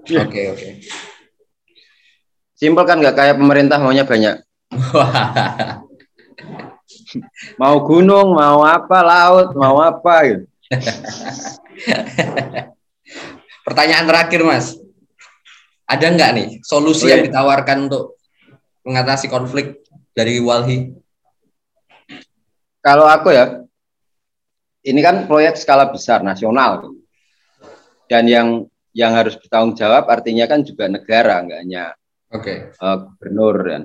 Iya. 0.06 0.22
Oke, 0.22 0.42
oke. 0.54 0.70
Simpel 2.56 2.88
kan 2.88 3.04
nggak 3.04 3.16
kayak 3.20 3.36
pemerintah 3.36 3.78
maunya 3.84 4.08
banyak. 4.08 4.40
Mau 7.62 7.80
gunung, 7.88 8.36
mau 8.36 8.60
apa, 8.68 9.00
laut, 9.00 9.56
mau 9.56 9.80
apa 9.80 10.14
gitu. 10.28 10.44
Pertanyaan 13.64 14.04
terakhir, 14.04 14.42
Mas. 14.44 14.76
Ada 15.86 16.12
nggak 16.12 16.32
nih 16.36 16.48
solusi 16.66 17.08
Oh, 17.08 17.10
yang 17.14 17.22
iya. 17.24 17.28
ditawarkan 17.30 17.88
untuk 17.88 18.18
mengatasi 18.84 19.30
konflik 19.30 19.86
dari 20.18 20.42
Walhi? 20.42 20.92
Kalau 22.82 23.06
aku 23.06 23.32
ya, 23.32 23.64
ini 24.86 25.00
kan 25.02 25.30
proyek 25.30 25.56
skala 25.58 25.90
besar 25.90 26.26
nasional, 26.26 26.90
dan 28.10 28.26
yang 28.26 28.48
yang 28.98 29.14
harus 29.14 29.38
bertanggung 29.38 29.78
jawab 29.78 30.10
artinya 30.10 30.46
kan 30.50 30.66
juga 30.66 30.90
negara, 30.90 31.42
nggak 31.42 31.60
hanya 31.66 31.94
Oke. 32.36 32.76
eh, 32.76 32.98
gubernur 33.00 33.56
kan. 33.64 33.84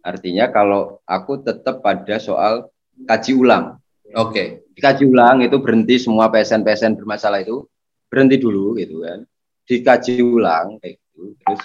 Artinya 0.00 0.48
kalau 0.50 1.04
aku 1.04 1.44
tetap 1.44 1.84
pada 1.84 2.16
soal 2.16 2.72
kaji 3.04 3.32
ulang, 3.36 3.76
Oke. 4.16 4.64
dikaji 4.74 5.04
ulang 5.06 5.44
itu 5.44 5.56
berhenti 5.60 6.00
semua 6.00 6.32
PSN-PSN 6.32 6.96
bermasalah 6.96 7.44
itu 7.44 7.66
berhenti 8.08 8.40
dulu 8.40 8.78
gitu 8.78 9.02
kan, 9.04 9.26
dikaji 9.66 10.22
ulang 10.22 10.78
kayak 10.78 10.96
gitu, 10.98 11.34
terus 11.42 11.62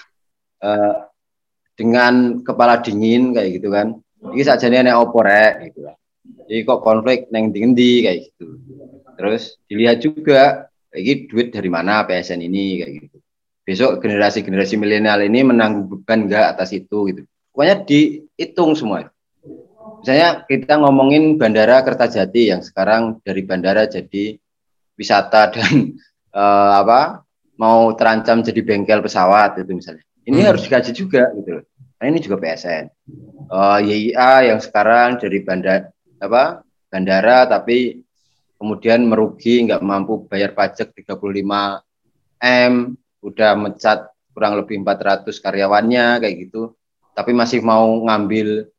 eh, 0.66 0.96
dengan 1.80 2.44
kepala 2.44 2.84
dingin 2.84 3.32
kayak 3.32 3.62
gitu 3.62 3.70
kan, 3.72 3.96
ini 4.34 4.44
saja 4.44 4.68
nih 4.68 4.92
opo 4.92 5.24
rek 5.24 5.72
gitu 5.72 5.88
kan. 5.88 5.96
Jadi 6.50 6.66
kok 6.66 6.82
konflik 6.82 7.30
neng 7.32 7.54
di 7.54 8.04
kayak 8.04 8.20
gitu. 8.34 8.60
Terus 9.16 9.56
dilihat 9.70 10.02
juga 10.04 10.68
lagi 10.90 11.30
duit 11.30 11.54
dari 11.54 11.70
mana 11.70 12.04
PSN 12.04 12.42
ini 12.44 12.82
kayak 12.84 12.94
gitu. 13.06 13.18
Besok 13.70 14.02
generasi-generasi 14.02 14.82
milenial 14.82 15.22
ini 15.22 15.46
menanggung 15.46 15.86
beban 15.86 16.26
enggak 16.26 16.58
atas 16.58 16.74
itu 16.74 17.06
gitu. 17.14 17.22
Pokoknya 17.54 17.86
dihitung 17.86 18.74
semua. 18.74 19.14
Misalnya 20.02 20.42
kita 20.50 20.82
ngomongin 20.82 21.38
Bandara 21.38 21.86
Kertajati 21.86 22.50
yang 22.50 22.66
sekarang 22.66 23.22
dari 23.22 23.46
bandara 23.46 23.86
jadi 23.86 24.42
wisata 24.98 25.54
dan 25.54 25.94
eh, 26.42 26.74
apa 26.82 27.22
mau 27.62 27.94
terancam 27.94 28.42
jadi 28.42 28.58
bengkel 28.66 29.06
pesawat 29.06 29.62
itu 29.62 29.70
misalnya. 29.78 30.02
Ini 30.26 30.42
Hmm. 30.42 30.50
harus 30.50 30.66
dikaji 30.66 30.90
juga 30.98 31.30
gitu 31.38 31.62
loh. 31.62 31.66
Karena 32.02 32.08
ini 32.10 32.20
juga 32.26 32.42
PSN. 32.42 32.86
Eh, 33.54 33.80
YIA 33.86 34.50
yang 34.50 34.58
sekarang 34.58 35.22
dari 35.22 35.46
bandara 35.46 35.94
apa 36.18 36.66
bandara 36.90 37.46
tapi 37.46 38.02
kemudian 38.58 39.06
merugi 39.06 39.62
nggak 39.70 39.86
mampu 39.86 40.26
bayar 40.26 40.58
pajak 40.58 40.90
35 40.98 41.86
m 42.42 42.98
udah 43.20 43.52
mencat 43.60 44.12
kurang 44.32 44.56
lebih 44.56 44.80
400 44.84 45.28
karyawannya 45.44 46.24
kayak 46.24 46.36
gitu. 46.48 46.76
Tapi 47.14 47.36
masih 47.36 47.60
mau 47.60 48.08
ngambil 48.08 48.72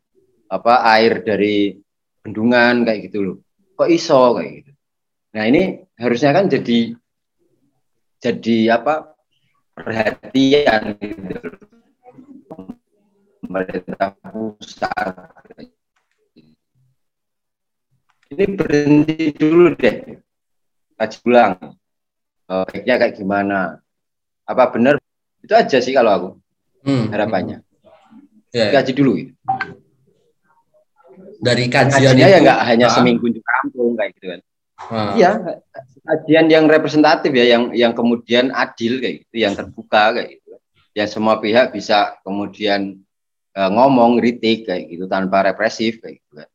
apa 0.49 0.83
air 0.97 1.21
dari 1.21 1.77
bendungan 2.25 2.89
kayak 2.89 3.11
gitu 3.11 3.19
loh. 3.21 3.37
Kok 3.77 3.91
iso 3.91 4.37
kayak 4.37 4.53
gitu. 4.65 4.73
Nah 5.37 5.45
ini 5.47 5.63
harusnya 6.01 6.33
kan 6.35 6.49
jadi 6.49 6.97
jadi 8.21 8.59
apa 8.81 9.17
perhatian 9.77 10.97
gitu 11.01 11.51
pemerintah 13.41 14.13
pusat. 14.31 15.15
Ini 18.31 18.45
berhenti 18.55 19.35
dulu 19.35 19.75
deh. 19.75 20.23
Kaji 20.95 21.19
ulang. 21.27 21.75
Eh, 22.51 22.63
baiknya 22.67 22.95
kayak 22.99 23.15
gimana 23.19 23.59
apa 24.51 24.65
benar 24.75 24.95
itu 25.41 25.55
aja 25.55 25.79
sih 25.79 25.95
kalau 25.95 26.11
aku. 26.11 26.31
Hmm. 26.81 27.13
harapannya. 27.13 27.61
Ya, 28.51 28.73
ya. 28.73 28.81
kaji 28.81 28.93
dulu. 28.97 29.13
Gitu. 29.21 29.33
Dari 31.41 31.65
kajian 31.69 32.17
kajiannya 32.17 32.27
ya 32.27 32.37
itu, 32.37 32.45
nggak 32.45 32.61
hanya 32.69 32.87
ah, 32.89 32.93
seminggu 32.93 33.27
di 33.29 33.41
kampung 33.41 33.97
kayak 33.97 34.11
gitu 34.17 34.27
kan. 34.33 34.41
Ah, 34.81 35.13
iya. 35.17 35.31
Kajian 36.05 36.47
yang 36.49 36.65
representatif 36.69 37.33
ya 37.37 37.47
yang 37.57 37.73
yang 37.77 37.93
kemudian 37.93 38.49
adil 38.53 39.01
kayak 39.01 39.25
gitu. 39.25 39.35
Yang 39.45 39.55
terbuka 39.65 40.17
kayak 40.17 40.29
gitu 40.41 40.49
ya 40.91 41.07
semua 41.07 41.39
pihak 41.39 41.71
bisa 41.71 42.19
kemudian 42.27 42.99
eh, 43.55 43.71
ngomong 43.71 44.19
kritik 44.19 44.67
kayak 44.67 44.89
gitu 44.89 45.05
tanpa 45.07 45.47
represif 45.47 46.01
kayak 46.01 46.21
gitu 46.21 46.33
kan. 46.41 46.49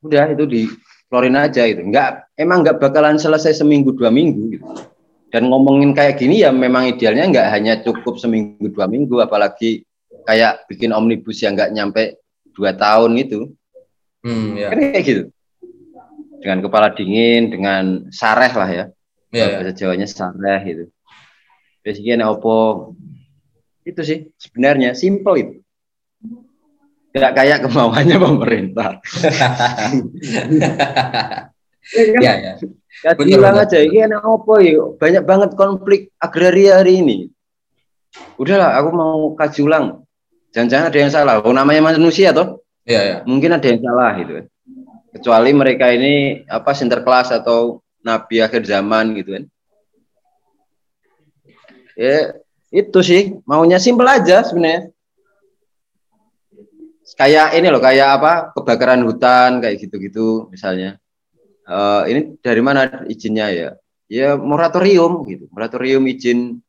Udah 0.00 0.24
itu 0.32 0.44
di 0.48 0.62
keluarin 1.12 1.36
aja 1.38 1.62
gitu. 1.68 1.84
Nggak 1.84 2.36
emang 2.40 2.64
nggak 2.64 2.80
bakalan 2.80 3.20
selesai 3.20 3.52
seminggu 3.52 3.92
dua 3.92 4.08
minggu 4.08 4.42
gitu 4.56 4.66
dan 5.36 5.52
ngomongin 5.52 5.92
kayak 5.92 6.16
gini 6.16 6.40
ya 6.40 6.48
memang 6.48 6.88
idealnya 6.88 7.28
nggak 7.28 7.48
hanya 7.52 7.84
cukup 7.84 8.16
seminggu 8.16 8.72
dua 8.72 8.88
minggu 8.88 9.20
apalagi 9.20 9.84
kayak 10.24 10.64
bikin 10.64 10.96
omnibus 10.96 11.44
yang 11.44 11.52
nggak 11.52 11.76
nyampe 11.76 12.24
dua 12.56 12.72
tahun 12.72 13.20
itu 13.20 13.52
hmm, 14.24 14.56
ya. 14.56 14.72
kan 14.72 14.80
kayak 14.80 15.04
gitu. 15.04 15.22
Dengan 16.40 16.64
kepala 16.64 16.88
dingin 16.96 17.52
dengan 17.52 18.08
sareh 18.08 18.48
lah 18.56 18.70
ya. 18.72 18.84
Ya, 19.28 19.44
ya. 19.44 19.60
bahasa 19.60 19.76
Jawanya 19.76 20.08
sareh 20.08 20.60
gitu. 20.64 20.84
Basicnya 21.84 22.24
opo? 22.32 22.96
Itu 23.84 24.00
sih 24.08 24.32
sebenarnya 24.40 24.96
simple 24.96 25.36
itu. 25.36 25.54
Tidak 27.12 27.32
kayak 27.36 27.60
kemauannya 27.68 28.16
pemerintah. 28.24 29.04
Ya, 32.18 32.34
ya. 32.34 32.52
Ya, 33.04 33.12
bilang 33.12 33.60
aja 33.60 33.76
ini 33.76 34.08
enak 34.08 34.24
apa 34.24 34.54
ya? 34.64 34.84
Banyak 34.96 35.22
banget 35.28 35.50
konflik 35.52 36.00
agraria 36.16 36.80
hari 36.80 37.04
ini. 37.04 37.18
Udahlah 38.40 38.80
aku 38.80 38.88
mau 38.96 39.16
kaji 39.36 39.60
ulang. 39.60 40.06
Jangan-jangan 40.56 40.88
ada 40.88 40.98
yang 40.98 41.12
salah. 41.12 41.34
Oh, 41.44 41.52
namanya 41.52 41.92
manusia 41.92 42.32
toh? 42.32 42.64
Ya, 42.86 43.02
ya. 43.02 43.16
mungkin 43.28 43.52
ada 43.52 43.66
yang 43.66 43.82
salah 43.82 44.16
gitu 44.16 44.32
kan. 44.40 44.46
Kecuali 45.12 45.50
mereka 45.52 45.92
ini 45.92 46.46
apa 46.48 46.72
sinterklas 46.72 47.34
atau 47.34 47.84
nabi 48.00 48.40
akhir 48.40 48.64
zaman 48.64 49.12
gitu 49.20 49.36
kan. 49.36 49.44
Ya 51.98 52.40
itu 52.72 52.98
sih. 53.04 53.36
Maunya 53.44 53.76
simpel 53.76 54.08
aja 54.08 54.40
sebenarnya. 54.40 54.88
Kayak 57.16 57.56
ini 57.60 57.68
loh 57.68 57.80
kayak 57.80 58.08
apa 58.20 58.32
kebakaran 58.56 59.04
hutan 59.04 59.60
kayak 59.60 59.76
gitu-gitu 59.80 60.52
misalnya 60.52 61.00
Eh, 61.66 62.02
ini 62.14 62.20
dari 62.38 62.62
mana 62.62 63.02
izinnya 63.10 63.50
ya? 63.50 63.70
Ya 64.06 64.38
moratorium 64.38 65.26
gitu. 65.26 65.50
Moratorium 65.50 66.06
izin 66.06 66.62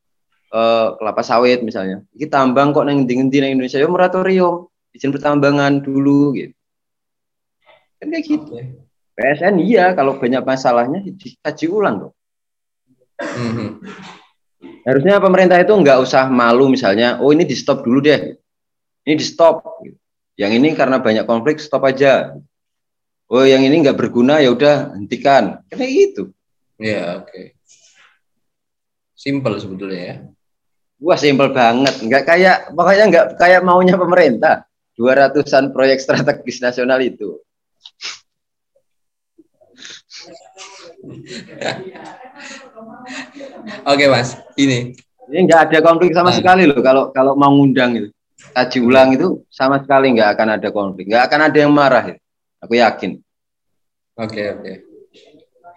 eh, 0.50 0.86
kelapa 0.98 1.22
sawit 1.22 1.62
misalnya. 1.62 2.02
Ini 2.18 2.26
tambang 2.26 2.74
kok 2.74 2.82
neng 2.82 3.06
ngendi 3.06 3.38
neng 3.38 3.52
Indonesia? 3.54 3.78
Ya 3.78 3.86
moratorium. 3.86 4.66
Izin 4.90 5.14
pertambangan 5.14 5.78
dulu 5.78 6.34
gitu. 6.34 6.54
Kan 8.02 8.10
kayak 8.10 8.24
gitu. 8.26 8.52
PSN 9.18 9.58
iya 9.58 9.98
kalau 9.98 10.14
banyak 10.14 10.46
masalahnya 10.46 11.02
dikaji 11.02 11.66
ulang 11.66 12.06
dong 12.06 12.14
Mhm. 13.18 13.82
harusnya 14.86 15.18
pemerintah 15.18 15.58
itu 15.58 15.74
nggak 15.74 15.98
usah 16.06 16.30
malu 16.30 16.70
misalnya 16.70 17.18
oh 17.18 17.34
ini 17.34 17.42
di 17.42 17.58
stop 17.58 17.82
dulu 17.82 17.98
deh. 17.98 18.38
Ini 19.02 19.14
di 19.18 19.26
stop 19.26 19.82
yang 20.38 20.54
ini 20.54 20.70
karena 20.78 21.02
banyak 21.02 21.26
konflik 21.26 21.58
stop 21.58 21.82
aja 21.82 22.38
oh 23.28 23.44
yang 23.44 23.60
ini 23.60 23.80
nggak 23.80 23.94
berguna 23.94 24.40
ya 24.40 24.50
udah 24.50 24.92
hentikan 24.94 25.62
kayak 25.68 25.92
gitu 25.92 26.24
Ya, 26.78 27.18
oke. 27.18 27.58
Simple 29.12 29.58
sebetulnya 29.58 29.98
ya. 30.00 30.16
wah 30.98 31.14
simpel 31.14 31.50
banget 31.50 31.94
nggak 32.00 32.22
kayak 32.24 32.56
pokoknya 32.70 33.04
nggak 33.06 33.26
kayak 33.34 33.62
maunya 33.62 33.94
pemerintah 33.94 34.62
200-an 34.94 35.70
proyek 35.70 35.98
strategis 35.98 36.58
nasional 36.58 36.98
itu 36.98 37.38
Oke, 43.84 44.04
Mas. 44.06 44.36
Ini. 44.54 44.94
ini 45.28 45.38
nggak 45.44 45.60
ada 45.68 45.78
konflik 45.82 46.10
sama 46.12 46.32
Nah. 46.32 46.36
sekali 46.40 46.64
loh 46.64 46.80
kalau 46.80 47.12
kalau 47.12 47.36
mau 47.36 47.52
ngundang 47.52 47.92
itu 47.94 48.08
kaji 48.48 48.78
ulang 48.80 49.12
itu 49.12 49.44
sama 49.50 49.76
sekali 49.78 50.16
nggak 50.16 50.30
akan 50.32 50.48
ada 50.56 50.68
konflik 50.70 51.04
nggak 51.04 51.24
akan 51.28 51.40
ada 51.52 51.58
yang 51.58 51.68
marah 51.70 52.04
itu. 52.06 52.20
Aku 52.62 52.78
yakin 52.78 53.18
Oke, 54.18 54.50
oke. 54.50 54.72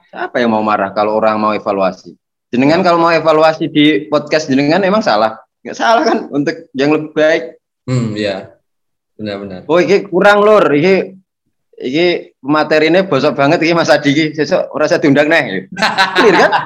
Siapa 0.10 0.42
yang 0.42 0.58
mau 0.58 0.66
marah 0.66 0.90
kalau 0.98 1.14
orang 1.14 1.38
mau 1.38 1.54
evaluasi? 1.54 2.18
Jenengan 2.50 2.82
kalau 2.82 2.98
mau 2.98 3.14
evaluasi 3.14 3.70
di 3.70 4.10
podcast 4.10 4.50
jenengan 4.50 4.82
emang 4.82 5.06
salah? 5.06 5.38
Nggak 5.62 5.78
salah 5.78 6.02
kan 6.02 6.26
untuk 6.34 6.74
yang 6.74 6.90
lebih 6.90 7.14
baik. 7.14 7.62
Hmm, 7.86 8.18
ya. 8.18 8.58
Benar-benar. 9.14 9.70
Oh, 9.70 9.78
ini 9.78 10.10
kurang 10.10 10.42
lur, 10.42 10.66
ini 10.74 11.22
ini 11.78 12.34
materinya 12.42 13.06
bosok 13.06 13.38
banget 13.38 13.62
ini 13.62 13.78
Mas 13.78 13.94
Adi 13.94 14.10
ini. 14.10 14.34
Sesuk 14.34 14.74
ora 14.74 14.90
usah 14.90 14.98
diundang 14.98 15.30
nih. 15.30 15.70
Clear 16.18 16.36
kan? 16.42 16.52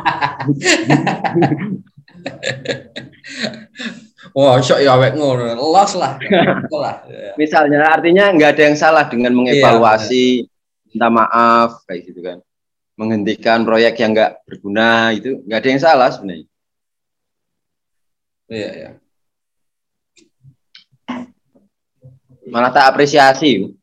Wah, 4.33 4.57
syok 4.57 4.79
ya 4.81 4.97
awek 4.97 5.13
ngono. 5.13 5.53
Los 5.53 5.93
lah. 5.93 6.17
Lah. 6.83 7.05
Ya. 7.05 7.37
Misalnya 7.37 7.85
artinya 7.85 8.31
nggak 8.33 8.57
ada 8.57 8.63
yang 8.71 8.77
salah 8.79 9.05
dengan 9.05 9.35
mengevaluasi, 9.37 10.47
minta 10.89 11.07
maaf 11.11 11.85
kayak 11.85 12.01
gitu 12.09 12.19
kan. 12.25 12.37
Menghentikan 12.95 13.67
proyek 13.67 13.99
yang 13.99 14.15
nggak 14.15 14.47
berguna 14.47 15.11
itu 15.13 15.43
nggak 15.45 15.59
ada 15.59 15.69
yang 15.69 15.81
salah 15.83 16.09
sebenarnya. 16.09 16.47
Iya, 18.49 18.69
ya. 18.73 18.89
Malah 22.49 22.71
tak 22.71 22.85
apresiasi. 22.93 23.73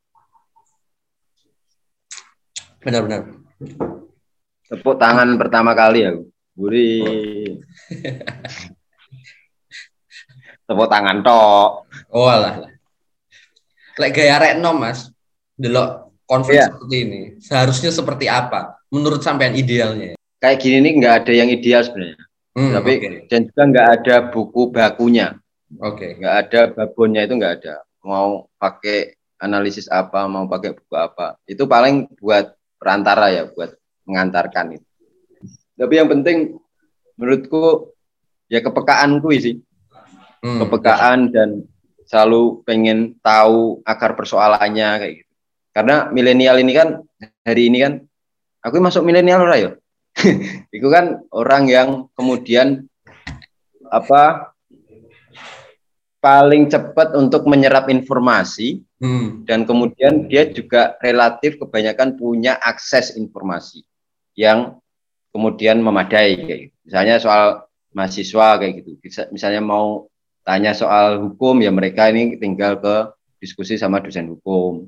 Benar-benar. 2.82 3.42
Tepuk 4.70 4.96
tangan 4.98 5.38
pertama 5.38 5.76
kali 5.76 6.06
aku. 6.08 6.22
Buri. 6.56 6.90
Tepuk 10.72 10.88
tangan 10.88 11.20
tok. 11.20 11.84
Oh, 12.08 12.32
lah. 12.32 12.64
Lek 14.00 14.10
gaya 14.10 14.40
Retno, 14.40 14.72
Mas. 14.72 15.12
Delok 15.52 16.16
konflik 16.24 16.56
Iya. 16.56 16.72
seperti 16.72 16.96
ini. 16.96 17.20
Seharusnya 17.44 17.92
seperti 17.92 18.24
apa? 18.24 18.80
Menurut 18.88 19.20
sampean 19.20 19.52
idealnya? 19.52 20.16
Kayak 20.40 20.58
gini 20.58 20.76
nih 20.80 20.92
nggak 20.96 21.14
ada 21.22 21.32
yang 21.36 21.52
ideal 21.52 21.84
sebenarnya. 21.84 22.24
Hmm, 22.52 22.72
Tapi 22.72 22.92
oke. 22.96 23.08
dan 23.28 23.40
juga 23.48 23.62
nggak 23.64 23.88
ada 23.96 24.16
buku 24.28 24.62
bakunya, 24.68 25.36
Oke. 25.80 26.20
nggak 26.20 26.34
ada 26.36 26.60
babonnya 26.68 27.24
itu 27.24 27.36
nggak 27.36 27.54
ada. 27.60 27.80
Mau 28.04 28.48
pakai 28.56 29.12
analisis 29.36 29.88
apa, 29.88 30.24
mau 30.24 30.44
pakai 30.44 30.76
buku 30.76 30.92
apa, 30.92 31.36
itu 31.44 31.64
paling 31.64 32.12
buat 32.20 32.52
perantara 32.76 33.28
ya, 33.28 33.48
buat 33.48 33.72
mengantarkan 34.04 34.76
itu. 34.76 34.88
Tapi 35.76 35.92
yang 35.96 36.12
penting 36.12 36.60
menurutku 37.16 37.92
ya 38.52 38.60
kepekaanku 38.60 39.28
sih, 39.36 39.56
Hmm, 40.42 40.58
kepekaan 40.58 41.30
dan 41.30 41.62
selalu 42.06 42.66
pengen 42.66 43.14
tahu 43.22 43.78
akar 43.86 44.18
persoalannya 44.18 44.88
kayak 44.98 45.14
gitu. 45.22 45.32
Karena 45.72 46.10
milenial 46.10 46.58
ini 46.58 46.72
kan 46.74 46.88
hari 47.46 47.70
ini 47.70 47.78
kan 47.80 47.92
aku 48.60 48.82
masuk 48.82 49.06
milenial 49.06 49.46
ora 49.46 49.56
ya. 49.56 49.70
Itu 50.76 50.90
kan 50.92 51.24
orang 51.30 51.70
yang 51.70 51.88
kemudian 52.18 52.84
apa 53.88 54.52
paling 56.18 56.68
cepat 56.68 57.14
untuk 57.14 57.46
menyerap 57.46 57.86
informasi 57.88 58.82
Hmm, 59.02 59.42
dan 59.42 59.66
kemudian 59.66 60.30
dia 60.30 60.46
juga 60.46 60.94
relatif 61.02 61.58
kebanyakan 61.58 62.14
punya 62.14 62.54
akses 62.62 63.18
informasi 63.18 63.82
yang 64.38 64.78
kemudian 65.34 65.82
memadai 65.82 66.38
kayak 66.38 66.60
gitu. 66.70 66.76
Misalnya 66.86 67.18
soal 67.18 67.66
mahasiswa 67.90 68.62
kayak 68.62 68.72
gitu. 68.78 68.94
Misalnya 69.34 69.58
mau 69.58 70.06
tanya 70.42 70.74
soal 70.74 71.22
hukum 71.22 71.62
ya 71.62 71.70
mereka 71.70 72.10
ini 72.10 72.38
tinggal 72.38 72.78
ke 72.78 73.10
diskusi 73.42 73.78
sama 73.78 73.98
dosen 73.98 74.30
hukum. 74.30 74.86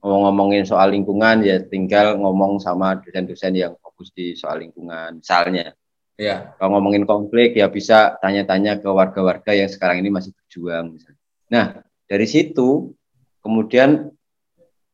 Mau 0.00 0.18
ngomongin 0.24 0.64
soal 0.64 0.96
lingkungan 0.96 1.44
ya 1.44 1.60
tinggal 1.60 2.16
ngomong 2.16 2.56
sama 2.58 2.96
dosen-dosen 2.98 3.52
yang 3.52 3.76
fokus 3.78 4.10
di 4.16 4.32
soal 4.32 4.64
lingkungan 4.64 5.20
misalnya. 5.20 5.76
ya. 6.16 6.56
Kalau 6.56 6.80
ngomongin 6.80 7.04
konflik 7.04 7.52
ya 7.56 7.68
bisa 7.68 8.16
tanya-tanya 8.18 8.80
ke 8.80 8.88
warga-warga 8.88 9.52
yang 9.52 9.68
sekarang 9.68 10.00
ini 10.00 10.08
masih 10.08 10.32
berjuang. 10.32 10.96
Misalnya. 10.96 11.20
Nah 11.52 11.66
dari 12.08 12.26
situ 12.26 12.96
kemudian 13.44 14.08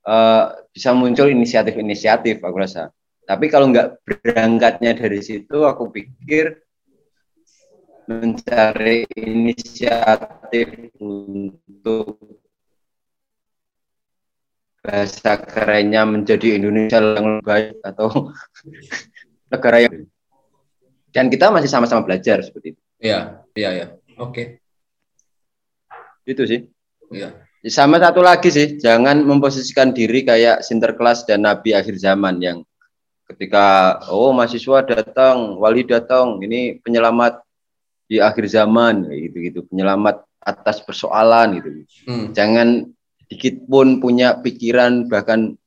eh, 0.06 0.44
bisa 0.74 0.90
muncul 0.92 1.30
inisiatif-inisiatif 1.30 2.42
aku 2.42 2.56
rasa. 2.58 2.90
Tapi 3.26 3.50
kalau 3.50 3.74
nggak 3.74 4.06
berangkatnya 4.06 4.94
dari 4.94 5.18
situ, 5.18 5.66
aku 5.66 5.90
pikir 5.90 6.62
mencari 8.06 9.06
inisiatif 9.18 10.94
untuk 10.98 12.18
bahasa 14.86 15.34
kerennya 15.42 16.06
menjadi 16.06 16.62
Indonesia 16.62 17.02
yang 17.02 17.42
lebih 17.42 17.42
baik 17.42 17.74
atau 17.82 18.30
negara 19.50 19.78
yang 19.82 20.06
dan 21.10 21.26
kita 21.32 21.48
masih 21.48 21.66
sama-sama 21.72 22.04
belajar 22.04 22.44
seperti 22.44 22.76
itu. 22.76 22.80
Iya, 23.00 23.40
iya, 23.56 23.70
iya. 23.72 23.86
Oke. 24.20 24.60
Itu 26.28 26.44
sih. 26.44 26.68
Iya. 27.08 27.40
Sama 27.72 27.96
satu 27.96 28.20
lagi 28.20 28.52
sih, 28.52 28.76
jangan 28.76 29.24
memposisikan 29.24 29.96
diri 29.96 30.22
kayak 30.22 30.60
Sinterklas 30.60 31.24
dan 31.24 31.48
Nabi 31.48 31.72
akhir 31.72 31.96
zaman 31.96 32.38
yang 32.38 32.58
ketika 33.32 33.96
oh 34.12 34.30
mahasiswa 34.36 34.84
datang, 34.86 35.56
wali 35.56 35.82
datang, 35.88 36.38
ini 36.44 36.78
penyelamat 36.84 37.45
di 38.06 38.22
akhir 38.22 38.46
zaman 38.46 39.06
kayak 39.10 39.20
gitu-gitu, 39.30 39.60
penyelamat 39.66 40.22
atas 40.38 40.78
persoalan 40.86 41.58
gitu. 41.58 41.68
Hmm, 42.06 42.30
Jangan 42.30 42.68
sedikit 43.26 43.66
pun 43.66 43.98
punya 43.98 44.38
pikiran 44.38 45.10
bahkan 45.10 45.58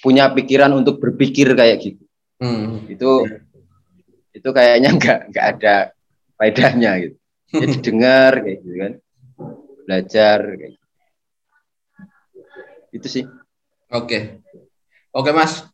punya 0.00 0.32
pikiran 0.32 0.72
untuk 0.72 0.96
berpikir 1.00 1.52
kayak 1.52 1.78
gitu. 1.84 2.04
hmm. 2.40 2.88
Itu 2.88 3.28
itu 4.32 4.48
kayaknya 4.52 4.90
nggak 4.98 5.18
nggak 5.32 5.46
ada 5.56 5.74
faedahnya 6.40 6.90
gitu. 7.04 7.16
Jadi 7.62 7.74
dengar 7.84 8.32
kayak 8.40 8.58
gitu 8.64 8.76
kan. 8.80 8.92
Belajar 9.86 10.38
kayak 10.56 10.70
gitu. 10.74 10.86
Itu 12.96 13.06
sih. 13.12 13.24
Oke. 13.92 14.40
Oke, 15.12 15.30
Mas. 15.36 15.64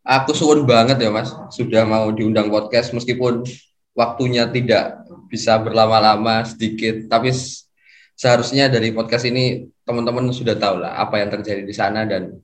Aku 0.00 0.32
suwun 0.32 0.64
banget 0.64 0.96
ya, 1.02 1.10
Mas. 1.12 1.34
Sudah 1.52 1.84
mau 1.84 2.08
diundang 2.14 2.48
podcast 2.48 2.94
meskipun 2.96 3.44
waktunya 3.92 4.48
tidak 4.48 4.99
bisa 5.30 5.54
berlama-lama 5.62 6.42
sedikit, 6.42 7.06
tapi 7.06 7.30
seharusnya 8.18 8.66
dari 8.66 8.90
podcast 8.90 9.24
ini 9.30 9.70
teman-teman 9.86 10.28
sudah 10.34 10.58
tahu 10.58 10.82
lah 10.82 10.98
apa 10.98 11.22
yang 11.22 11.30
terjadi 11.32 11.62
di 11.64 11.72
sana 11.72 12.04
dan 12.04 12.36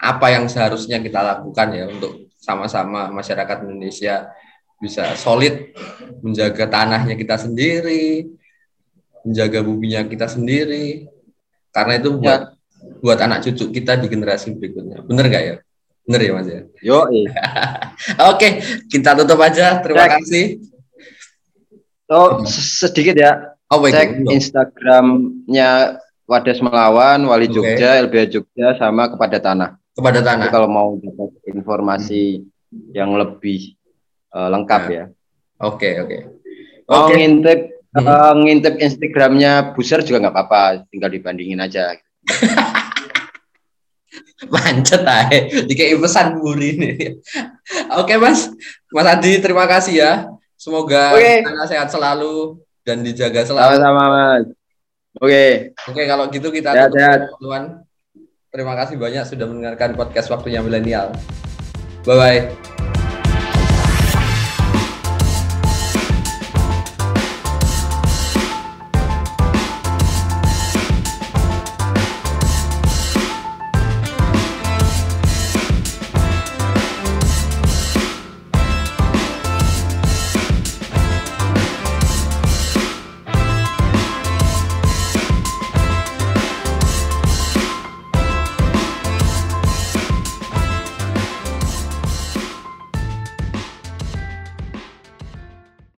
apa 0.00 0.26
yang 0.34 0.50
seharusnya 0.50 0.98
kita 0.98 1.22
lakukan 1.22 1.68
ya 1.70 1.84
untuk 1.86 2.32
sama-sama 2.42 3.06
masyarakat 3.14 3.62
Indonesia 3.62 4.34
bisa 4.82 5.14
solid 5.14 5.70
menjaga 6.26 6.66
tanahnya 6.66 7.14
kita 7.14 7.38
sendiri, 7.38 8.26
menjaga 9.22 9.62
buminya 9.62 10.02
kita 10.10 10.26
sendiri. 10.26 11.06
Karena 11.70 12.02
itu 12.02 12.18
buat 12.18 12.58
buat 12.98 13.18
anak 13.22 13.46
cucu 13.46 13.70
kita 13.70 13.94
di 14.02 14.10
generasi 14.10 14.58
berikutnya. 14.58 15.06
Bener 15.06 15.30
gak 15.30 15.44
ya? 15.46 15.56
Bener 16.02 16.20
ya 16.20 16.32
Mas 16.34 16.48
ya? 16.50 16.60
Yo, 16.82 17.06
Oke, 18.34 18.58
kita 18.90 19.14
tutup 19.14 19.38
aja. 19.38 19.78
Terima 19.78 20.10
Cek. 20.10 20.12
kasih. 20.18 20.46
So, 22.12 22.44
sedikit 22.84 23.16
ya. 23.16 23.32
Oh. 23.72 23.80
Cek 23.80 24.28
Instagramnya 24.28 25.96
Wadas 26.28 26.60
Melawan, 26.60 27.24
Wali 27.24 27.48
Oke. 27.48 27.56
Jogja, 27.56 27.96
LBH 28.04 28.24
Jogja, 28.30 28.76
sama 28.76 29.08
kepada 29.08 29.40
tanah. 29.40 29.70
kepada 29.92 30.20
Jadi 30.20 30.28
tanah. 30.28 30.46
kalau 30.48 30.68
mau 30.68 30.88
dapat 30.96 31.36
informasi 31.48 32.44
yang 32.92 33.12
lebih 33.12 33.76
eh, 34.28 34.48
lengkap 34.48 34.82
Nah. 34.82 34.92
ya. 34.92 35.04
Oke, 35.60 35.90
oke. 36.00 36.16
Mau 36.84 37.08
Oke. 37.08 37.16
ngintip 37.16 37.60
Hmm. 37.92 38.08
eh, 38.08 38.32
ngintip 38.40 38.74
Instagramnya 38.80 39.76
Buser 39.76 40.00
juga 40.00 40.24
nggak 40.24 40.32
apa-apa, 40.32 40.88
tinggal 40.88 41.12
dibandingin 41.12 41.60
aja. 41.60 41.92
Mancet 44.48 45.04
aja. 45.04 45.38
Dikei 45.64 45.96
pesan 45.96 46.36
buri 46.36 46.68
ini. 46.76 46.90
Oke, 48.00 48.16
Mas. 48.16 48.48
Mas 48.88 49.06
Adi, 49.06 49.38
terima 49.38 49.64
kasih 49.64 49.94
ya. 50.00 50.12
Semoga 50.62 51.18
Oke. 51.18 51.42
Anda 51.42 51.66
sehat 51.66 51.90
selalu 51.90 52.62
dan 52.86 53.02
dijaga 53.02 53.42
selalu. 53.42 53.82
Sama-sama 53.82 54.02
Mas. 54.14 54.46
Oke, 55.18 55.74
Oke, 55.90 56.02
kalau 56.06 56.24
gitu 56.30 56.48
kita 56.54 56.70
Sehat, 56.70 56.88
tutup, 56.94 57.02
sehat. 57.02 57.18
teman-teman. 57.34 57.62
Terima 58.54 58.74
kasih 58.78 58.96
banyak 58.96 59.24
sudah 59.26 59.46
mendengarkan 59.50 59.98
podcast 59.98 60.30
Waktunya 60.30 60.62
Milenial. 60.62 61.10
Bye 62.06 62.14
bye. 62.14 62.91